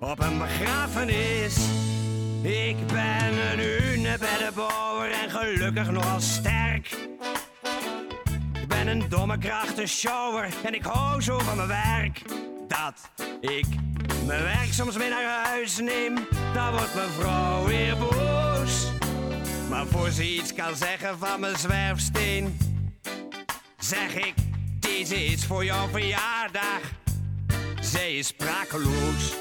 [0.00, 1.56] Op een begrafenis.
[2.42, 6.96] Ik ben een hunebeddenbouwer en gelukkig nogal sterk.
[8.60, 12.22] Ik ben een domme krachtenshower en ik hou zo van mijn werk.
[12.68, 13.10] Dat
[13.40, 13.66] ik
[14.26, 16.14] mijn werk soms mee naar huis neem,
[16.54, 18.86] dan wordt mijn vrouw weer boos.
[19.68, 22.58] Maar voor ze iets kan zeggen van mijn zwerfsteen,
[23.78, 24.34] zeg ik:
[24.80, 26.80] Deze is voor jouw verjaardag.
[27.80, 29.34] Zij is sprakeloos.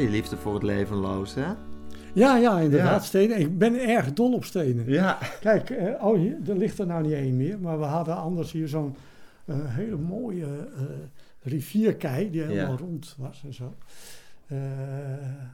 [0.00, 1.46] Die liefde voor het levenloos, hè?
[2.14, 3.00] Ja, ja, inderdaad.
[3.00, 3.06] Ja.
[3.06, 3.38] Stenen.
[3.40, 4.90] Ik ben erg dol op stenen.
[4.90, 5.18] Ja.
[5.40, 7.58] Kijk, eh, oh, hier, er ligt er nou niet één meer.
[7.60, 8.96] Maar we hadden anders hier zo'n
[9.44, 10.82] eh, hele mooie eh,
[11.42, 12.76] rivierkei die helemaal Ja.
[12.78, 13.74] rond was en zo.
[14.50, 14.58] Eh,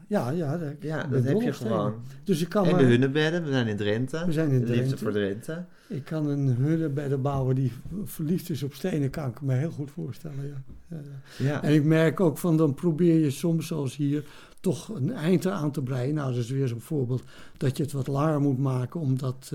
[0.08, 0.58] ja, ja.
[0.58, 1.94] dat- Ja, dat heb je gewoon.
[2.24, 4.26] Dus ik kan, En de maar- hunnebedden, we zijn in Drenthe.
[4.26, 5.64] We zijn in De liefde voor Drenthe.
[5.88, 7.72] ik kan een hunnebedden bouwen die
[8.04, 10.46] verliefd is op stenen, kan ik me heel goed voorstellen.
[10.46, 10.62] Ja.
[10.88, 11.00] Ja,
[11.38, 11.62] ja.
[11.62, 14.24] En ik merk ook van, dan probeer je soms, zoals hier,
[14.60, 16.14] toch een eind aan te breien.
[16.14, 17.22] Nou, dat is weer zo'n voorbeeld
[17.56, 19.52] dat je het wat langer moet maken om, dat,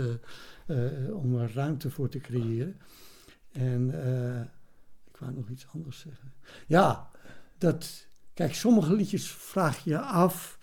[0.68, 2.76] eh, eh, om er ruimte voor te creëren.
[3.52, 4.40] En eh,
[5.12, 6.34] ik wou nog iets anders zeggen.
[6.68, 7.10] Ja,
[7.58, 10.60] dat, kijk, sommige liedjes vraag je af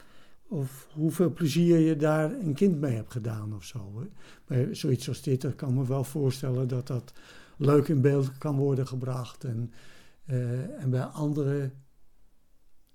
[0.49, 3.93] of hoeveel plezier je daar een kind mee hebt gedaan of zo.
[4.01, 4.07] Hè.
[4.47, 7.13] Maar zoiets als dit, dat kan me wel voorstellen dat dat
[7.57, 9.45] leuk in beeld kan worden gebracht.
[9.45, 9.73] En,
[10.25, 11.71] eh, en bij andere...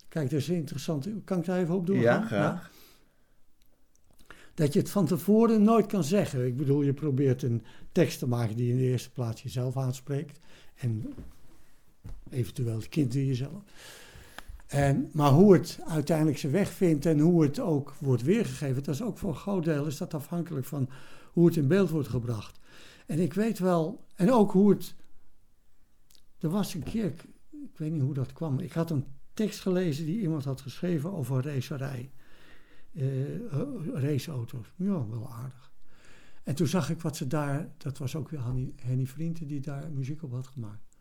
[0.08, 1.08] Kijk, dat is interessant.
[1.24, 2.22] Kan ik daar even op doorgaan?
[2.22, 2.72] Ja, graag.
[4.54, 6.46] Dat je het van tevoren nooit kan zeggen.
[6.46, 10.40] Ik bedoel, je probeert een tekst te maken die in de eerste plaats jezelf aanspreekt.
[10.76, 11.14] En
[12.30, 13.62] eventueel het kind in jezelf.
[14.74, 18.94] En, maar hoe het uiteindelijk zijn weg vindt en hoe het ook wordt weergegeven, dat
[18.96, 20.90] is ook voor een groot deel is dat afhankelijk van
[21.32, 22.60] hoe het in beeld wordt gebracht.
[23.06, 24.96] En ik weet wel, en ook hoe het.
[26.40, 28.60] Er was een keer, ik, weet niet hoe dat kwam.
[28.60, 32.12] Ik had een tekst gelezen die iemand had geschreven over racerij.
[32.94, 33.04] eh,
[33.94, 34.74] raceauto's.
[34.76, 35.72] Ja, wel aardig.
[36.44, 38.42] En toen zag ik wat ze daar, dat was ook weer
[38.76, 40.93] Henny Vrienden die daar muziek op had gemaakt.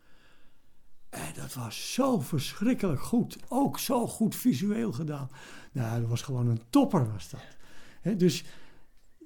[1.13, 3.37] En dat was zo verschrikkelijk goed.
[3.49, 5.29] Ook zo goed visueel gedaan.
[5.71, 8.17] Nou, dat was gewoon een topper was dat.
[8.19, 8.43] Dus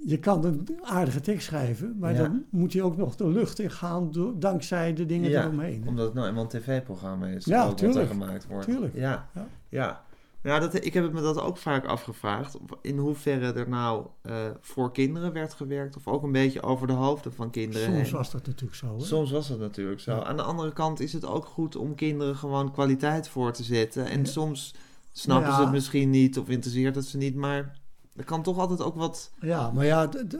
[0.05, 2.17] je kan een aardige tekst schrijven, maar Ja.
[2.21, 5.87] dan moet hij ook nog de lucht in gaan door, dankzij de dingen Ja, eromheen.
[5.87, 7.45] Omdat het nou eenmaal een tv-programma is.
[7.45, 8.65] Ja, wat er gemaakt wordt.
[8.67, 8.95] Tuurlijk.
[8.95, 9.47] Ja, Ja.
[9.69, 10.05] ja.
[10.41, 12.57] Nou, dat, ik heb me dat ook vaak afgevraagd.
[12.81, 15.95] In hoeverre er nou eh, voor kinderen werd gewerkt.
[15.95, 18.11] Of ook een beetje over de hoofden van kinderen Soms heen.
[18.17, 18.97] was dat natuurlijk zo.
[18.97, 19.03] Hè?
[19.03, 20.11] Soms was dat natuurlijk zo.
[20.15, 20.23] Ja.
[20.23, 24.05] Aan de andere kant is het ook goed om kinderen gewoon kwaliteit voor te zetten.
[24.05, 24.25] En Ja.
[24.25, 24.75] soms
[25.11, 25.63] snappen ze Ja.
[25.63, 27.35] het misschien niet of interesseert het ze niet.
[27.35, 27.79] Maar
[28.15, 29.31] er kan toch altijd ook wat...
[29.41, 30.37] Ja, maar ja, d- d-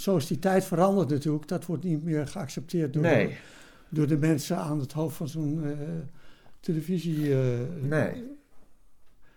[0.00, 1.48] zo is die tijd veranderd natuurlijk.
[1.48, 3.34] Dat wordt niet meer geaccepteerd door, Nee, de,
[3.88, 5.70] door de mensen aan het hoofd van zo'n eh,
[6.60, 7.34] televisie.
[7.42, 8.34] eh, nee.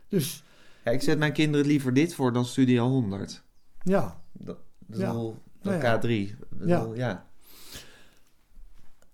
[0.09, 0.43] Dus
[0.85, 3.43] Ja, ik zet mijn kinderen liever dit voor dan Studio 100.
[3.83, 5.07] ja, Dat, dat Ja.
[5.07, 5.97] bedoel, Nou dat ja.
[5.97, 6.09] K3.
[6.09, 7.27] Ik bedoel, ja.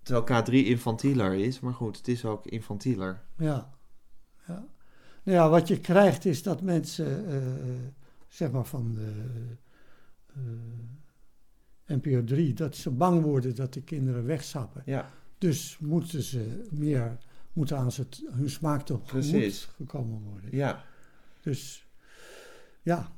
[0.02, 3.22] Terwijl K3 infantieler is, maar goed, het is ook infantieler.
[3.38, 3.74] ja,
[4.46, 4.66] ja.
[5.22, 7.42] Nou ja, wat je krijgt is dat mensen, eh,
[8.28, 9.12] zeg maar van de
[11.86, 14.82] eh, NPO 3, dat ze bang worden dat de kinderen wegzappen.
[14.84, 17.18] Ja, Dus moeten ze meer,
[17.56, 19.64] moeten aan ze t- hun smaak tegemoet Precies.
[19.64, 20.50] gekomen worden.
[20.56, 20.84] ja.
[21.40, 21.88] Dus
[22.82, 23.12] ja,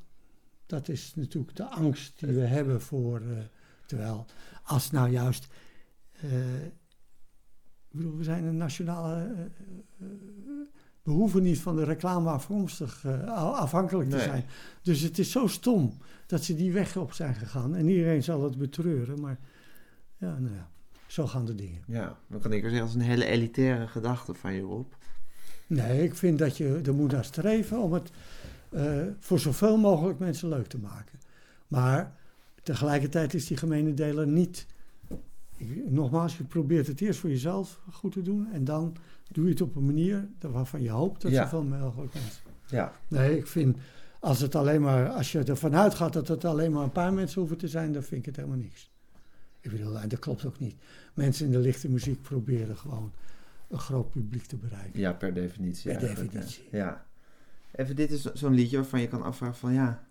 [0.66, 3.20] dat is natuurlijk de angst die we hebben voor.
[3.20, 3.38] eh,
[3.86, 4.26] terwijl,
[4.62, 5.46] als nou juist.
[6.12, 6.72] eh, ik
[7.90, 9.14] bedoel, we zijn een nationale.
[9.14, 9.40] eh,
[10.00, 10.06] eh,
[11.02, 14.24] we hoeven niet van de reclame afkomstig afhankelijk te Nee.
[14.24, 14.44] zijn.
[14.82, 17.74] Dus het is zo stom dat ze die weg op zijn gegaan.
[17.76, 19.38] En iedereen zal het betreuren, maar
[20.16, 20.70] ja, nou ja,
[21.08, 21.82] zo gaan de dingen.
[21.86, 24.92] Ja, dan kan ik er zeggen, dat is een hele elitaire gedachte van je, Rob.
[25.66, 28.10] Nee, ik vind dat je er moet naar streven om het
[28.70, 31.18] eh, voor zoveel mogelijk mensen leuk te maken.
[31.68, 32.16] Maar
[32.62, 34.66] tegelijkertijd is die gemene deler niet.
[35.56, 38.48] ik- Nogmaals, je probeert het eerst voor jezelf goed te doen.
[38.52, 38.96] En dan
[39.32, 41.42] doe je het op een manier waarvan je hoopt dat Ja.
[41.42, 42.42] zoveel mogelijk mensen.
[42.66, 43.76] Ja, Nee, ik vind.
[44.20, 47.40] Als, het alleen maar, als je ervan uitgaat dat het alleen maar een paar mensen
[47.40, 48.90] hoeven te zijn, dan vind ik het helemaal niks.
[49.60, 50.74] Ik bedoel, en dat klopt ook niet.
[51.14, 53.12] Mensen in de lichte muziek proberen gewoon
[53.68, 55.00] een groot publiek te bereiken.
[55.00, 55.90] ja per definitie.
[55.90, 56.68] Per definitie.
[56.70, 57.06] Ja.
[57.72, 60.06] Even, dit is zo'n liedje waarvan je kan afvragen van, ja...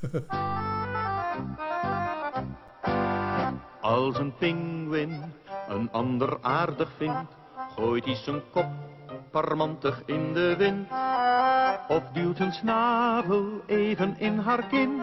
[3.80, 5.22] Als een pinguïn
[5.68, 7.30] een ander aardig vindt,
[7.76, 8.68] gooit hij zijn kop
[9.30, 10.88] parmantig in de wind.
[11.88, 15.02] Of duwt een snavel even in haar kin.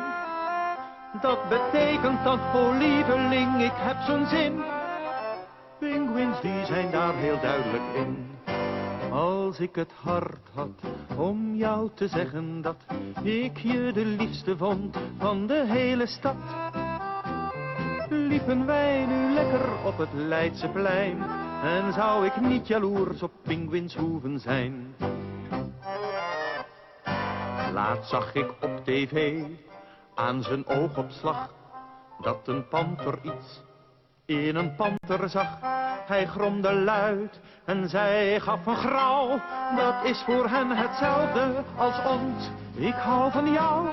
[1.21, 4.63] Dat betekent dat voor lieveling, ik heb zo'n zin.
[5.79, 8.31] Pinguïns die zijn daar heel duidelijk in.
[9.11, 10.69] Als ik het hart had
[11.15, 12.85] om jou te zeggen dat
[13.23, 16.35] ik je de liefste vond van de hele stad
[18.09, 21.23] liepen wij nu lekker op het Leidseplein
[21.63, 24.95] en zou ik niet jaloers op pinguïns hoeven zijn.
[27.73, 29.43] Laatst zag ik op tv
[30.17, 31.49] aan zijn oogopslag
[32.21, 33.65] dat een panter iets
[34.27, 35.57] in een panter zag.
[36.07, 39.39] Hij gromde luid en zij gaf een grauw.
[39.75, 42.49] Dat is voor hen hetzelfde als ons.
[42.75, 43.87] Ik hou van jou.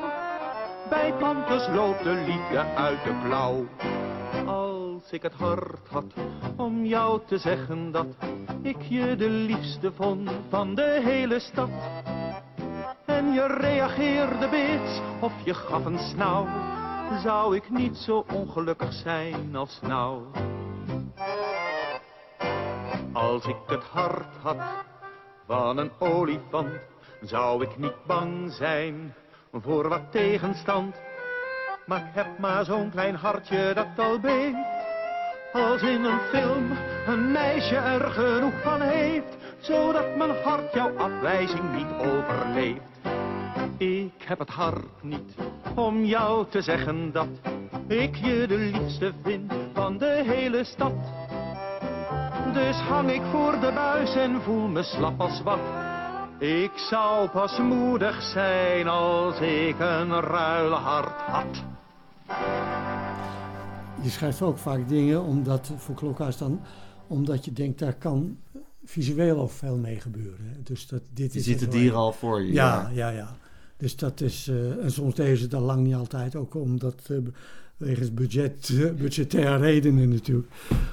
[0.89, 3.67] Bij panters loopt de liefde uit de klauw.
[4.47, 6.13] Als ik het hart had
[6.57, 8.07] om jou te zeggen dat
[8.63, 11.71] ik je de liefste vond van de hele stad.
[13.35, 16.47] Je reageerde bits of je gaf een snauw,
[17.23, 20.23] zou ik niet zo ongelukkig zijn als nou.
[23.13, 24.57] Als ik het hart had
[25.47, 26.73] van een olifant,
[27.21, 29.15] zou ik niet bang zijn
[29.53, 30.97] voor wat tegenstand.
[31.87, 34.67] Maar ik heb maar zo'n klein hartje dat al beeft.
[35.53, 36.71] Als in een film
[37.07, 42.95] een meisje er genoeg van heeft, zodat mijn hart jouw afwijzing niet overleeft.
[43.79, 45.35] Ik heb het hart niet
[45.75, 47.29] om jou te zeggen dat
[47.87, 50.93] ik je de liefste vind van de hele stad.
[52.53, 55.59] Dus hang ik voor de buis en voel me slap als wat.
[56.39, 61.65] Ik zou pas moedig zijn als ik een ruil hart had.
[64.03, 66.61] Je schrijft ook vaak dingen omdat, voor klokhuis dan,
[67.07, 68.37] omdat je denkt daar kan
[68.85, 70.47] visueel ook veel mee gebeuren.
[70.47, 70.63] hè.
[70.63, 72.53] Dus dat, dit Je is ziet het dier al voor je.
[72.53, 73.37] Ja, ja, ja.
[73.85, 77.17] Dus dat is, eh, en soms deden ze dat lang niet altijd, ook omdat, eh,
[77.77, 78.73] wegens budget,
[79.03, 80.49] budgettaire redenen natuurlijk.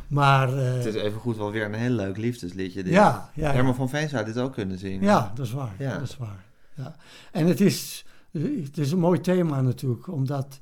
[0.08, 2.84] Maar eh, Het is even goed wel weer een heel leuk liefdesliedje.
[2.84, 2.94] Dit.
[2.94, 3.52] ja, ja.
[3.52, 5.02] Herman van Veen zou dit ook kunnen zingen.
[5.02, 5.76] Ja, dat is waar.
[5.78, 5.94] Ja.
[5.94, 6.44] Dat is waar.
[6.76, 6.96] Ja.
[7.32, 10.60] En het is, het is een mooi thema natuurlijk, omdat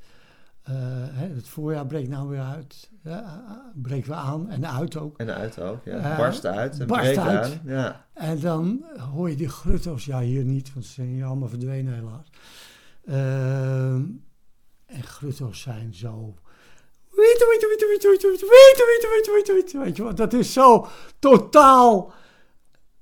[1.13, 2.89] het voorjaar breekt nou weer uit.
[3.74, 5.17] breekt we aan en uit ook.
[5.17, 6.17] En uit ook, ja.
[6.17, 7.45] barst uit en barst uit.
[7.45, 7.61] Aan.
[7.65, 8.05] Ja.
[8.13, 10.05] En dan hoor je die grutto's.
[10.05, 12.32] Ja, hier niet, want ze zijn hier allemaal verdwenen helaas.
[14.86, 16.36] en grutto's zijn zo...
[19.84, 20.88] Weet je wat, dat is zo
[21.20, 22.13] totaal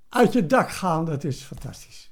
[0.10, 1.06] uit je dak gaan.
[1.06, 2.12] Dat is fantastisch.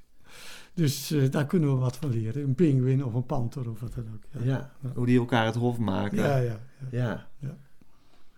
[0.76, 2.44] Dus eh, daar kunnen we wat van leren.
[2.44, 4.44] Een pinguïn of een panter of wat dan ook.
[4.44, 4.72] Ja.
[4.96, 6.18] hoe die elkaar het hof maken.
[6.18, 6.60] ja, ja.
[6.92, 7.28] ja.
[7.40, 7.58] Ja.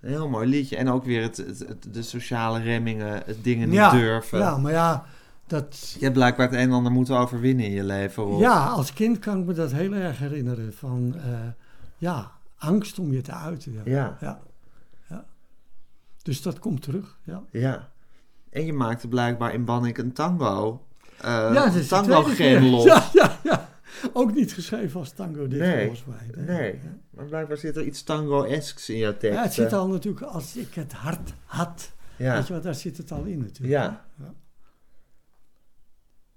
[0.01, 0.75] Een heel mooi liedje.
[0.77, 4.39] En ook weer het, het, het- de sociale remmingen, het dingen niet durven.
[4.39, 5.05] Ja, maar ja,
[5.47, 8.38] dat, Je hebt blijkbaar het een en ander moeten overwinnen in je leven.
[8.38, 10.73] Ja, als kind kan ik me dat heel erg herinneren.
[10.73, 11.39] Van eh,
[11.97, 13.73] ja, angst om je te uiten.
[13.73, 13.81] Ja.
[13.85, 14.39] Ja, Ja.
[15.09, 15.25] ja.
[16.21, 17.17] Dus dat komt terug.
[17.23, 17.89] Ja, ja.
[18.49, 20.85] En je maakte blijkbaar in Bannik een tango.
[21.22, 22.34] Eh ja is tango keer.
[22.59, 22.84] genlos.
[22.93, 23.70] Ja, ja, ja.
[24.13, 26.45] Ook niet geschreven als tango dit Nee, volgens mij.
[26.45, 29.38] Nee, maar blijkbaar zit er iets tango-esks in jouw tekst.
[29.38, 31.91] Ja, het zit al natuurlijk als ik het hart had.
[32.15, 33.70] Ja, Weet je wat, daar zit het al in natuurlijk.
[33.74, 34.05] Ja.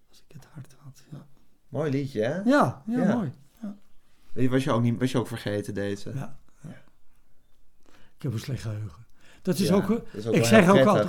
[0.08, 1.02] Als ik het hart had.
[1.10, 1.26] Ja,
[1.68, 2.34] mooi liedje, hè?
[2.50, 3.14] ja, ja, Ja.
[3.14, 3.32] mooi.
[4.48, 6.10] Was je ook, niet, was je ook vergeten, deze?
[6.14, 6.68] Ja, ja.
[8.16, 9.06] Ik heb een slecht geheugen.
[9.42, 11.08] Dat is Ja, ook, dat is ook ik wel zeg ook altijd,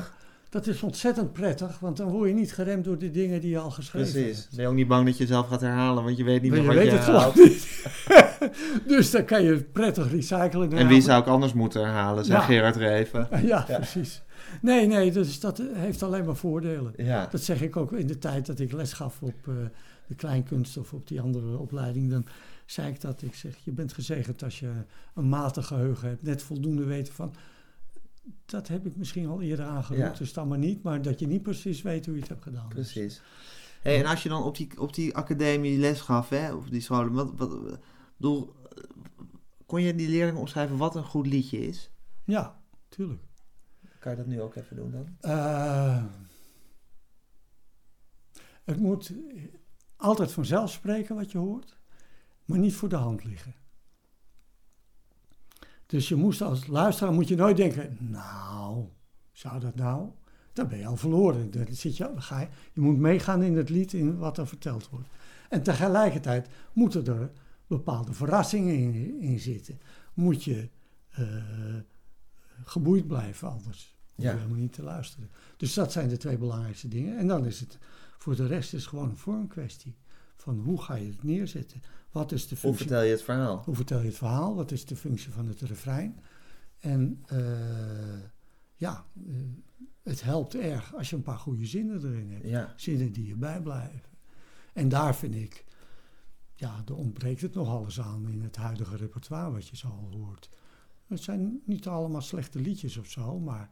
[0.52, 3.60] dat is ontzettend prettig, want dan word je niet geremd door de dingen die je
[3.60, 4.38] al geschreven Precies.
[4.38, 4.56] hebt.
[4.56, 6.62] Ben je ook niet bang dat je zelf gaat herhalen, want je weet niet Maar
[6.62, 8.88] meer je wat weet je het gewoon niet.
[8.98, 10.72] dus dan kan je prettig recyclen.
[10.72, 12.46] En wie zou ik anders moeten herhalen, zei Ja.
[12.46, 13.28] Gerard Reven.
[13.48, 14.22] Ja, precies.
[14.62, 16.94] Nee, nee, dus dat heeft alleen maar voordelen.
[16.98, 19.54] Ja, Dat zeg ik ook in de tijd dat ik les gaf op eh,
[20.08, 22.10] de kleinkunst of op die andere opleiding.
[22.10, 22.26] Dan
[22.66, 23.22] zei ik dat.
[23.22, 24.70] Ik zeg, je bent gezegend als je
[25.16, 26.24] een matig geheugen hebt.
[26.24, 27.34] Net voldoende weten van,
[28.46, 30.12] dat heb ik misschien al eerder aangeroepen.
[30.12, 30.18] Ja.
[30.18, 30.84] Dus dan maar niet.
[30.84, 32.68] Maar dat je niet precies weet hoe je het hebt gedaan.
[32.68, 33.22] precies.
[33.82, 36.82] Hey, en als je dan op die, op die academie les gaf, hè, of die
[36.82, 37.80] scholen, wat, wat,
[38.18, 38.56] bedoel,
[39.66, 41.92] kon je die leerlingen omschrijven wat een goed liedje is?
[42.26, 43.22] Ja, tuurlijk.
[44.00, 45.16] Kan je dat nu ook even doen dan?
[45.20, 46.04] Eh,
[48.64, 49.14] het moet
[49.96, 51.78] altijd vanzelf spreken wat je hoort,
[52.46, 53.54] maar niet voor de hand liggen.
[55.92, 58.86] Dus je moest als luisteraar moet je nooit denken, nou,
[59.32, 60.10] zou dat nou?
[60.54, 61.52] Dan ben je al verloren.
[61.52, 64.48] Dan zit je, dan ga je, je moet meegaan in het lied, in wat er
[64.48, 65.08] verteld wordt.
[65.50, 67.32] En tegelijkertijd moeten er
[67.68, 69.80] bepaalde verrassingen in, in zitten.
[70.14, 70.70] Moet je
[71.10, 71.26] eh,
[72.64, 73.98] geboeid blijven anders.
[74.16, 74.32] Hoef Ja.
[74.32, 75.30] je helemaal niet te luisteren.
[75.58, 77.18] Dus dat zijn de twee belangrijkste dingen.
[77.18, 77.78] En dan is het
[78.18, 79.96] voor de rest is gewoon een vormkwestie.
[80.36, 81.82] Van hoe ga je het neerzetten?
[82.12, 82.88] Wat is de Hoe functie?
[82.88, 83.62] vertel je het verhaal?
[83.66, 84.56] Hoe vertel je het verhaal?
[84.56, 86.20] Wat is de functie van het refrein?
[86.80, 87.40] En eh,
[88.76, 89.34] ja, eh,
[90.04, 92.48] het helpt erg als je een paar goede zinnen erin hebt.
[92.48, 94.02] Ja, Zinnen die je bijblijven.
[94.74, 95.66] En daar vind ik,
[96.54, 100.12] ja, er ontbreekt het nog alles aan in het huidige repertoire wat je zo al
[100.18, 100.50] hoort.
[101.08, 103.72] Het zijn niet allemaal slechte liedjes of zo, maar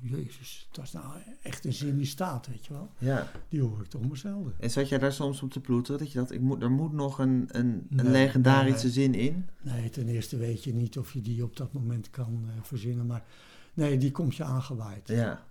[0.00, 1.04] jezus, dat is nou
[1.42, 2.90] echt een zin die staat, weet je wel.
[2.98, 3.28] ja.
[3.48, 4.54] Die hoor ik toch maar zelden.
[4.60, 5.98] En zat jij daar soms op te ploeteren?
[6.00, 8.92] Dat je dacht, ik moet, er moet nog een, een, een legendarische nee.
[8.94, 9.46] zin in?
[9.62, 13.06] Nee, ten eerste weet je niet of je die op dat moment kan eh, verzinnen,
[13.06, 13.24] maar
[13.74, 15.08] nee, die komt je aangewaaid.
[15.08, 15.44] Ja.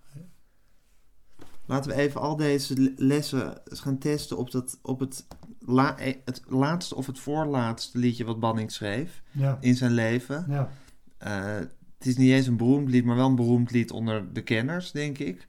[1.66, 5.28] Laten we even al deze le- lessen eens gaan testen op, dat, op het,
[5.60, 10.46] la, eh, het laatste of het voorlaatste liedje wat Banning schreef Ja, in zijn leven.
[10.50, 10.72] ja.
[11.18, 11.68] Eh,
[12.04, 14.92] het is niet eens een beroemd lied, maar wel een beroemd lied onder de kenners,
[14.92, 15.48] denk ik.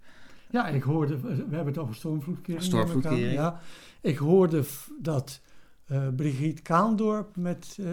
[0.51, 2.63] Ja, ik hoorde, we hebben het over stormvloedkering.
[2.65, 3.33] Stormvloedkering.
[3.33, 3.61] Ja,
[4.01, 4.63] ik hoorde
[5.01, 5.41] dat
[5.87, 7.87] eh Brigitte Kaandorp met eh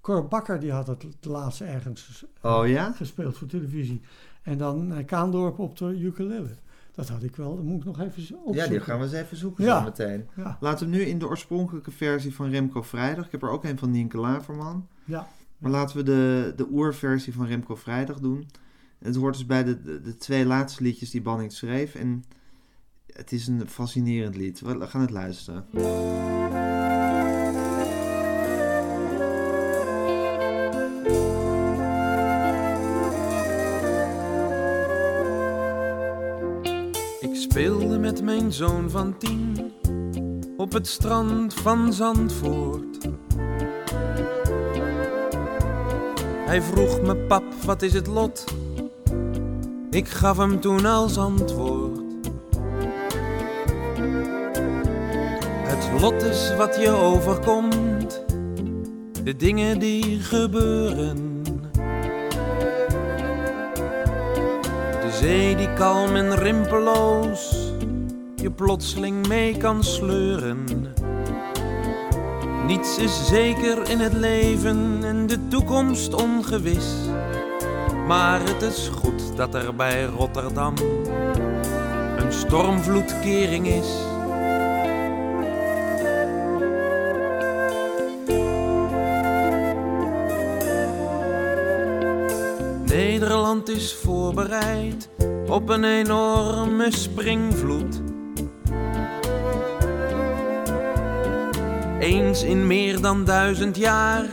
[0.00, 2.92] Cor Bakker, die had het laatst ergens Oh ja?
[2.92, 4.00] gespeeld voor televisie.
[4.42, 6.50] En dan eh, Kaandorp op de ukulele.
[6.94, 8.54] Dat had ik wel, dat moet ik nog even opzoeken.
[8.54, 9.78] Ja, die gaan we eens even zoeken Ja.
[9.78, 10.26] zo meteen.
[10.36, 13.24] Ja, Laten we nu in de oorspronkelijke versie van Remco Vrijdag.
[13.26, 14.86] Ik heb er ook een van Nienke Laverman.
[15.04, 15.28] ja.
[15.58, 18.48] Maar laten we de, de oerversie van Remco Vrijdag doen.
[18.98, 21.94] Het hoort dus bij de, de, de twee laatste liedjes die Banning schreef.
[21.94, 22.24] En
[23.06, 24.60] het is een fascinerend lied.
[24.60, 25.64] We gaan het luisteren.
[37.20, 39.72] Ik speelde met mijn zoon van tien
[40.56, 42.87] op het strand van Zandvoort.
[46.48, 48.44] Hij vroeg me, pap, wat is het lot?
[49.90, 52.00] Ik gaf hem toen als antwoord.
[55.62, 58.24] Het lot is wat je overkomt,
[59.24, 61.42] de dingen die gebeuren.
[65.00, 67.72] De zee die kalm en rimpeloos
[68.36, 70.64] je plotseling mee kan sleuren.
[72.66, 74.97] Niets is zeker in het leven en
[75.28, 76.86] de toekomst ongewis.
[78.06, 80.74] Maar het is goed dat er bij Rotterdam
[82.16, 83.86] een stormvloedkering is.
[92.84, 95.08] Nederland is voorbereid
[95.48, 98.00] op een enorme springvloed.
[101.98, 104.26] Eens in meer dan duizend jaar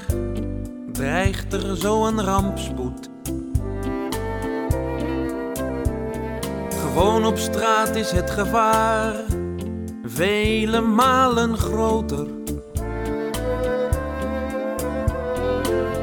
[1.05, 3.09] dreigt er zo een rampspoed.
[6.81, 9.13] Gewoon op straat is het gevaar
[10.03, 12.27] vele malen groter.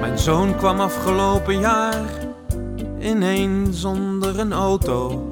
[0.00, 2.04] Mijn zoon kwam afgelopen jaar
[3.00, 5.26] ineens zonder een auto.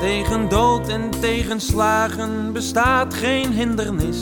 [0.00, 4.18] Tegen dood en tegenslagen bestaat geen hindernis.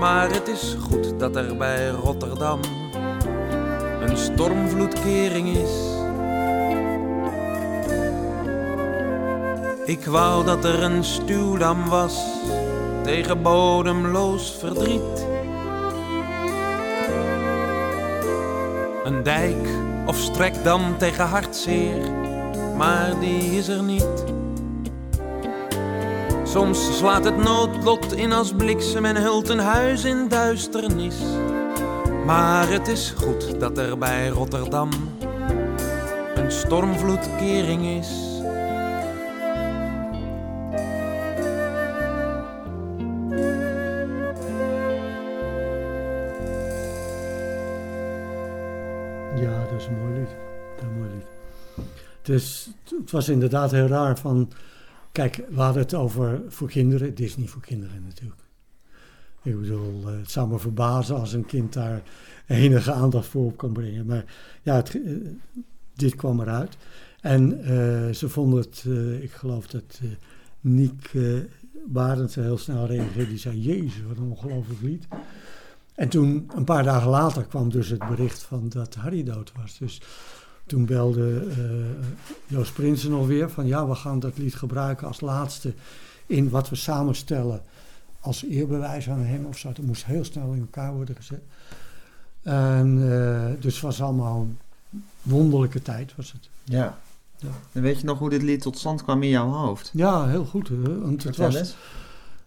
[0.00, 2.60] Maar het is goed dat er bij Rotterdam
[4.00, 5.70] een stormvloedkering is.
[9.84, 12.22] Ik wou dat er een stuwdam was
[13.02, 15.26] tegen bodemloos verdriet.
[19.04, 19.68] Een dijk
[20.06, 22.10] of strekdam tegen hartzeer,
[22.76, 24.19] maar die is er niet.
[26.50, 31.16] Soms slaat het noodlot in als bliksem en hult een huis in duisternis.
[32.24, 34.90] Maar het is goed dat er bij Rotterdam
[36.34, 38.08] een stormvloedkering is.
[49.36, 50.30] Ja, dat is een mooi lied.
[50.76, 51.26] Dat een mooi lied.
[52.22, 52.70] Dus
[53.00, 54.50] het was inderdaad heel raar van...
[55.12, 57.08] Kijk, we hadden het over voor kinderen.
[57.08, 58.40] Het is niet voor kinderen natuurlijk.
[59.42, 62.02] Ik bedoel, eh, het zou me verbazen als een kind daar
[62.46, 64.06] enige aandacht voor op kan brengen.
[64.06, 64.24] Maar
[64.62, 65.00] ja, eh,
[65.94, 66.76] dit kwam eruit.
[67.20, 68.84] En eh, ze vonden het,
[69.22, 70.00] ik geloof dat
[70.60, 71.22] Niek eh
[71.86, 73.28] Barend heel snel reageerde.
[73.28, 75.06] Die zei, jezus, wat een ongelooflijk lied.
[75.94, 79.78] En toen, een paar dagen later, kwam dus het bericht van dat Harry dood was.
[79.78, 80.00] Dus
[80.70, 81.64] toen belde eh,
[82.46, 85.74] Joost Prinsen alweer van ja, we gaan dat lied gebruiken als laatste
[86.26, 87.62] in wat we samenstellen
[88.20, 89.72] als eerbewijs aan hem of zo.
[89.72, 91.40] Dat moest heel snel in elkaar worden gezet.
[92.42, 94.58] En eh, dus het was allemaal een
[95.22, 96.48] wonderlijke tijd was het.
[96.64, 96.98] Ja.
[97.36, 97.48] Ja.
[97.72, 99.90] En weet je nog hoe dit lied tot stand kwam in jouw hoofd?
[99.92, 100.68] Ja, heel goed.
[100.68, 101.76] hè, Want het Vertel was, eens.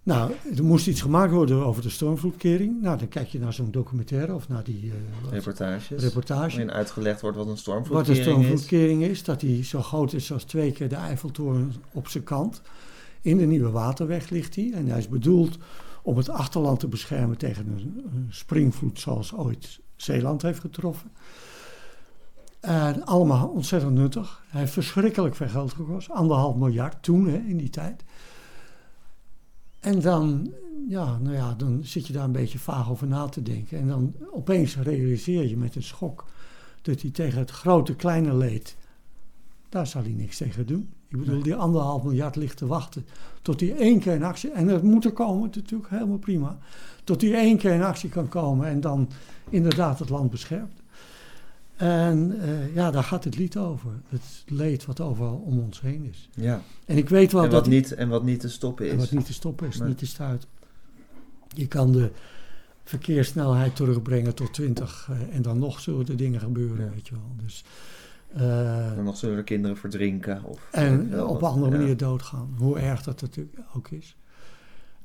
[0.04, 2.82] Nou, er moest iets gemaakt worden over de stormvloedkering.
[2.82, 6.04] Nou, dan kijk je naar zo'n documentaire of naar die eh, Reportages.
[6.04, 6.50] reportage.
[6.50, 8.24] Waarin uitgelegd wordt wat een Wat een stormvloedkering is.
[8.24, 12.62] stormvloedkering is, dat die zo groot is als twee keer de Eiffeltoren op zijn kant.
[13.22, 14.72] In de Nieuwe Waterweg ligt hij.
[14.74, 15.58] En hij is bedoeld
[16.02, 21.12] om het achterland te beschermen tegen een, een springvloed zoals ooit Zeeland heeft getroffen.
[22.60, 24.44] En allemaal ontzettend nuttig.
[24.48, 26.10] Hij heeft verschrikkelijk veel geld gekost.
[26.10, 28.04] Anderhalf miljard toen, hè, in die tijd.
[29.84, 30.54] En dan,
[30.88, 33.80] ja, nou ja, dan zit je daar een beetje vaag over na te denken.
[33.80, 36.26] En dan opeens realiseer je met een schok
[36.82, 38.76] dat hij tegen het grote kleine leed,
[39.70, 40.90] daar zal hij niks tegen doen.
[41.08, 43.06] Ik bedoel, die anderhalf miljard ligt te wachten
[43.42, 46.58] tot hij één keer in actie, en dat moet er komen natuurlijk, helemaal prima,
[47.04, 49.10] tot hij één keer in actie kan komen en dan
[49.50, 50.83] inderdaad het land beschermt.
[51.84, 53.92] En eh, ja, daar gaat het lied over.
[54.08, 56.30] Het leed wat overal om ons heen is.
[56.36, 56.62] Ja.
[56.86, 57.60] En ik weet wel En dat...
[57.62, 59.00] wat, niet, en wat niet te stoppen En is.
[59.00, 60.50] wat niet te stoppen is, niet te stuiten.
[61.56, 62.12] Je kan de
[62.84, 66.92] verkeerssnelheid terugbrengen tot 20 eh, en dan nog zullen er dingen gebeuren, Ja.
[66.92, 67.36] weet je wel.
[67.44, 67.64] Dus,
[68.34, 70.44] eh, En nog zullen er kinderen verdrinken.
[70.44, 71.52] Of en wel op een wat.
[71.52, 71.78] andere Ja.
[71.78, 74.16] manier doodgaan, hoe erg dat natuurlijk ook is.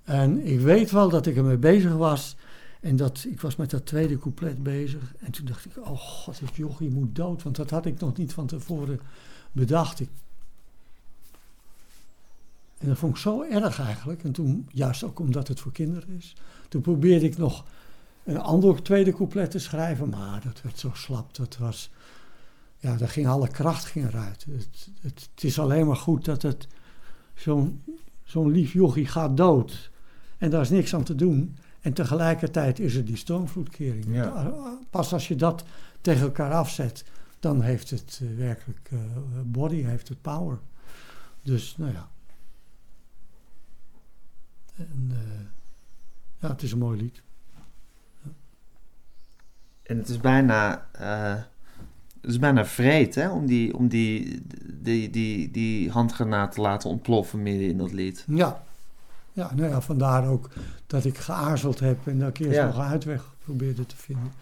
[0.04, 2.36] En ik weet wel dat ik ermee bezig was
[2.80, 5.14] en dat ik was met dat tweede couplet bezig.
[5.18, 8.16] En toen dacht ik, oh god, dit jochie moet dood, want dat had ik nog
[8.16, 9.00] niet van tevoren
[9.52, 10.00] bedacht.
[12.78, 14.24] En dat vond ik zo erg eigenlijk.
[14.24, 16.36] En toen, juist ook omdat het voor kinderen is,
[16.68, 17.64] toen probeerde ik nog
[18.24, 21.34] een ander tweede couplet te schrijven, maar dat werd zo slap.
[21.34, 21.90] Dat was,
[22.78, 24.46] ja, daar ging alle kracht ging eruit.
[24.50, 26.66] Het, het, het is alleen maar goed dat het
[27.34, 27.82] zo'n
[28.24, 29.90] zo'n lief jochie gaat dood.
[30.38, 31.56] En daar is niks aan te doen.
[31.88, 34.04] En tegelijkertijd is er die stormvloedkering.
[34.08, 34.54] Ja.
[34.90, 35.64] Pas als je dat
[36.00, 37.04] tegen elkaar afzet,
[37.40, 38.98] dan heeft het eh, werkelijk eh,
[39.44, 40.58] body, heeft het power.
[41.42, 42.08] Dus, nou ja.
[44.76, 45.46] En, eh,
[46.38, 47.22] ja, het is een mooi lied.
[49.82, 51.42] En het is bijna, eh,
[52.20, 56.90] het is bijna vreed hè, om, die, om die, die, die, die handgranaat te laten
[56.90, 58.24] ontploffen midden in dat lied.
[58.26, 58.66] Ja.
[59.38, 60.48] Ja, nou ja, vandaar ook
[60.86, 62.66] dat ik geaarzeld heb en dat ik eerst Ja.
[62.66, 64.32] nog een uitweg probeerde te vinden.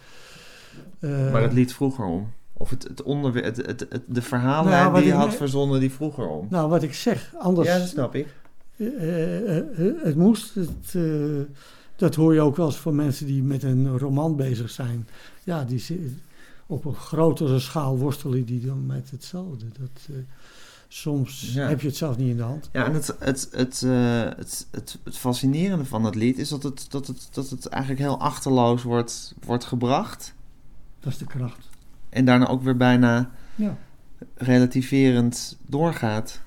[0.98, 2.30] Eh, Maar het lied vroeg erom.
[2.52, 5.80] Of het, het onderwerp, het, het, het- de verhaallijn Nou, die je had ne- verzonnen,
[5.80, 6.46] die vroeg erom.
[6.50, 7.68] Nou, wat ik zeg, anders...
[7.68, 8.26] Ja, dat snap ik.
[8.76, 9.64] Eh, eh,
[10.02, 10.54] het moest.
[10.54, 10.94] Het,
[11.96, 15.08] dat hoor je ook wel eens van mensen die met een roman bezig zijn.
[15.44, 16.14] Ja, die
[16.66, 19.64] op een grotere schaal worstelen die dan met hetzelfde.
[19.78, 20.16] Dat, eh,
[20.88, 21.68] soms Ja.
[21.68, 22.68] heb je het zelf niet in de hand.
[22.72, 26.62] Ja, en het, het, het, eh, het, het, het fascinerende van het lied is dat
[26.62, 30.34] het, dat het, dat het eigenlijk heel achterloos wordt, wordt gebracht.
[31.00, 31.68] Dat is de kracht.
[32.08, 33.76] En daarna ook weer bijna Ja.
[34.34, 36.44] relativerend doorgaat.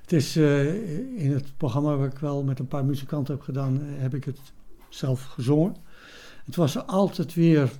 [0.00, 3.80] Het is eh, in het programma waar ik wel met een paar muzikanten heb gedaan,
[3.80, 4.38] eh, heb ik het
[4.88, 5.76] zelf gezongen.
[6.44, 7.70] Het was altijd weer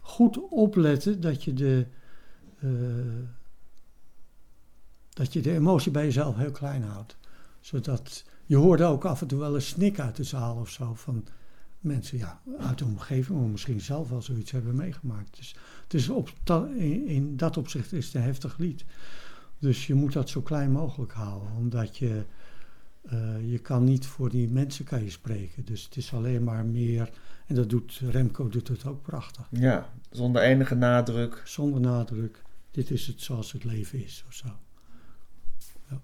[0.00, 1.86] goed opletten dat je de,
[5.08, 7.16] dat je de emotie bij jezelf heel klein houdt.
[7.60, 10.94] Zodat je hoorde ook af en toe wel een snik uit de zaal of zo
[10.94, 11.24] van
[11.80, 15.36] mensen ja, uit de omgeving, of misschien zelf wel zoiets hebben meegemaakt.
[15.36, 15.56] Dus,
[15.86, 18.84] dus op ta- in, in dat opzicht is het een heftig lied.
[19.58, 22.24] Dus je moet dat zo klein mogelijk houden, omdat je,
[23.02, 25.64] eh, je kan niet voor die mensen kan je spreken.
[25.64, 27.10] Dus het is alleen maar meer,
[27.46, 29.46] en dat doet Remco doet het ook prachtig.
[29.50, 31.42] Ja, zonder enige nadruk.
[31.44, 32.42] Zonder nadruk,
[32.72, 34.48] dit is het zoals het leven is of zo.
[35.88, 36.00] Ja.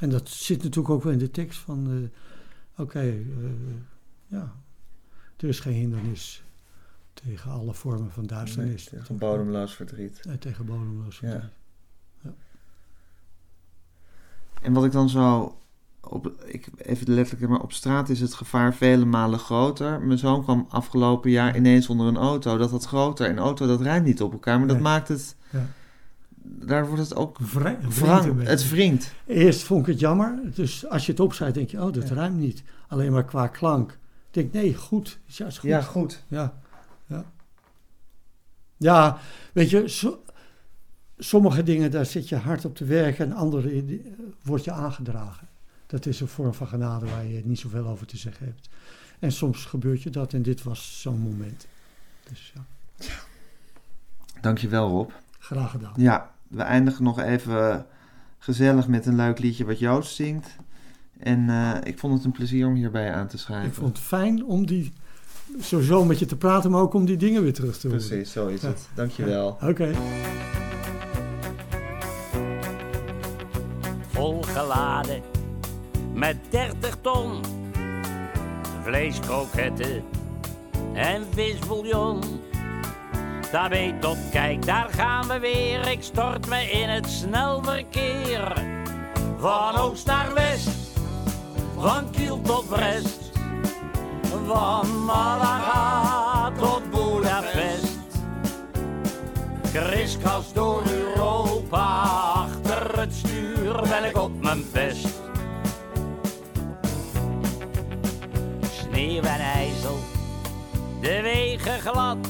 [0.00, 3.24] En dat zit natuurlijk ook wel in de tekst van, eh, oké, eh,
[4.26, 4.54] ja,
[5.36, 6.42] er is geen hindernis
[7.14, 8.90] tegen alle vormen van duisternis.
[8.90, 10.20] Nee, tegen bodemloos verdriet.
[10.26, 11.30] Eh, tegen bodemloos Ja.
[11.30, 11.52] verdriet.
[14.62, 15.58] En wat ik dan zo,
[16.00, 20.00] op, ik, even letterlijk, maar op straat is het gevaar vele malen groter.
[20.00, 22.56] Mijn zoon kwam afgelopen jaar ineens onder een auto.
[22.56, 23.26] Dat had groter.
[23.28, 24.58] En auto, dat rijmt niet op elkaar.
[24.58, 25.66] Maar dat maakt het, Ja.
[26.42, 28.34] daar wordt het ook een wrang.
[28.34, 28.50] beetje.
[28.50, 29.12] Het wringt.
[29.26, 30.38] Eerst vond ik het jammer.
[30.54, 32.14] Dus als je het opschrijft, denk je, oh, dat Ja.
[32.14, 32.62] ruimt niet.
[32.88, 33.90] Alleen maar qua klank.
[33.90, 33.96] Ik
[34.30, 35.18] denk, nee, goed.
[35.26, 35.68] Is juist goed.
[35.68, 36.24] Ja, goed.
[36.28, 36.60] Ja,
[37.06, 37.24] ja.
[38.76, 39.18] Ja,
[39.52, 40.22] weet je, so-
[41.18, 43.82] sommige dingen, daar zit je hard op te werken en andere eh,
[44.42, 45.48] wordt je aangedragen.
[45.90, 48.68] Dat is een vorm van genade waar je niet zoveel over te zeggen hebt.
[49.18, 51.66] En soms gebeurt je dat en dit was zo'n moment.
[52.28, 52.64] Dus ja,
[54.40, 55.10] Dankjewel Rob.
[55.38, 55.92] graag gedaan.
[55.96, 57.86] Ja, we eindigen nog even
[58.38, 60.48] gezellig met een leuk liedje wat Joost zingt.
[61.18, 63.68] En eh, ik vond het een plezier om hierbij aan te schrijven.
[63.68, 64.92] Ik vond het fijn om die,
[65.60, 68.06] sowieso met je te praten, maar ook om die dingen weer terug te horen.
[68.06, 68.68] Precies, zo is Ja.
[68.68, 68.88] het.
[68.94, 69.58] Dankjewel.
[69.62, 69.92] Oké.
[74.08, 75.22] volgeladen
[76.12, 77.40] met 30 ton
[78.82, 80.04] vleeskroketten
[80.92, 82.20] en visbouillon.
[83.68, 85.88] Weet op, kijk, daar gaan we weer.
[85.88, 88.52] Ik stort me in het snelverkeer.
[89.38, 90.68] Van oost naar west,
[91.76, 93.30] van Kiel tot Brest.
[94.46, 97.98] Van Malaga tot Budapest.
[99.72, 102.02] Kriskras door Europa,
[102.34, 105.09] achter het stuur ben ik op mijn best.
[109.10, 109.98] Sneeuw en ijzel,
[111.00, 112.28] de wegen glad.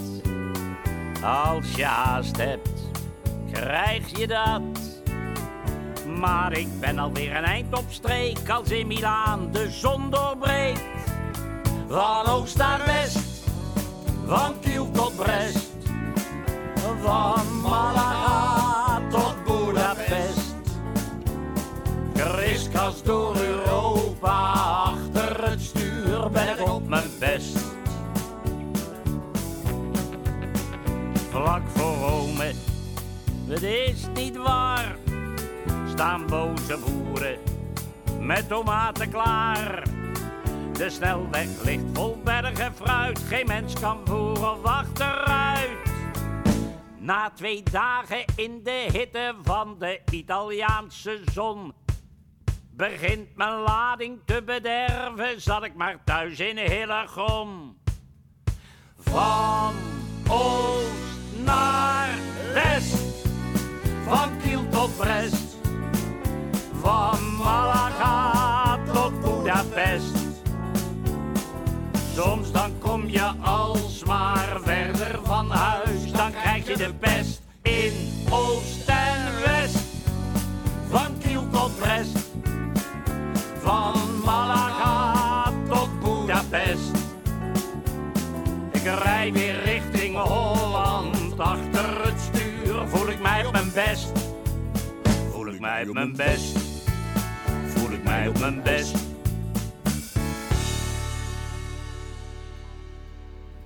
[1.22, 2.68] Als je haast hebt,
[3.52, 4.62] krijg je dat.
[6.18, 10.80] Maar ik ben alweer een eind op streek als in Milaan de zon doorbreekt.
[11.88, 13.44] Van oost naar west,
[14.26, 15.76] van Kiel tot Brest,
[17.02, 20.54] van Malaga tot Budapest.
[22.14, 27.58] Kriskast door Europa, achter het stuur ben ik op mijn best.
[31.30, 32.52] Vlak voor Rome,
[33.46, 34.96] het is niet waar,
[35.88, 37.38] staan boze boeren
[38.20, 39.82] met tomaten klaar.
[40.72, 45.78] De snelweg ligt vol bergen fruit, geen mens kan voor of achteruit.
[46.98, 51.72] Na twee dagen in de hitte van de Italiaanse zon
[52.80, 57.78] begint mijn lading te bederven, zat ik maar thuis in Hillegom.
[58.98, 59.74] Van
[60.28, 62.08] oost naar
[62.52, 63.26] west,
[64.04, 65.56] van Kiel tot Brest,
[66.80, 70.16] van Malaga tot Budapest.
[72.14, 77.92] Soms dan kom je alsmaar verder van huis, dan krijg je de pest in
[78.30, 79.78] oost en west,
[80.88, 82.19] van Kiel tot Brest,
[83.70, 83.94] van
[84.24, 86.90] Malaga tot Budapest.
[88.72, 94.12] Ik rij weer richting Holland, achter het stuur voel ik mij op mijn best.
[95.30, 96.58] Voel ik mij op mijn best,
[97.66, 98.96] voel ik mij op mijn best.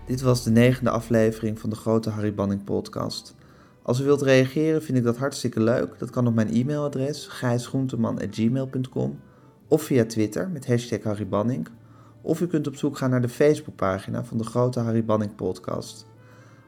[0.07, 3.35] Dit was de negende aflevering van de Grote Harry Banning podcast.
[3.83, 5.99] Als u wilt reageren vind ik dat hartstikke leuk.
[5.99, 9.19] Dat kan op mijn e-mailadres gijsgroenteman.gmail.com
[9.75, 11.69] of via Twitter met hashtag Harry Banning.
[12.23, 16.07] Of u kunt op zoek gaan naar de Facebookpagina van de Grote Harry Banning podcast.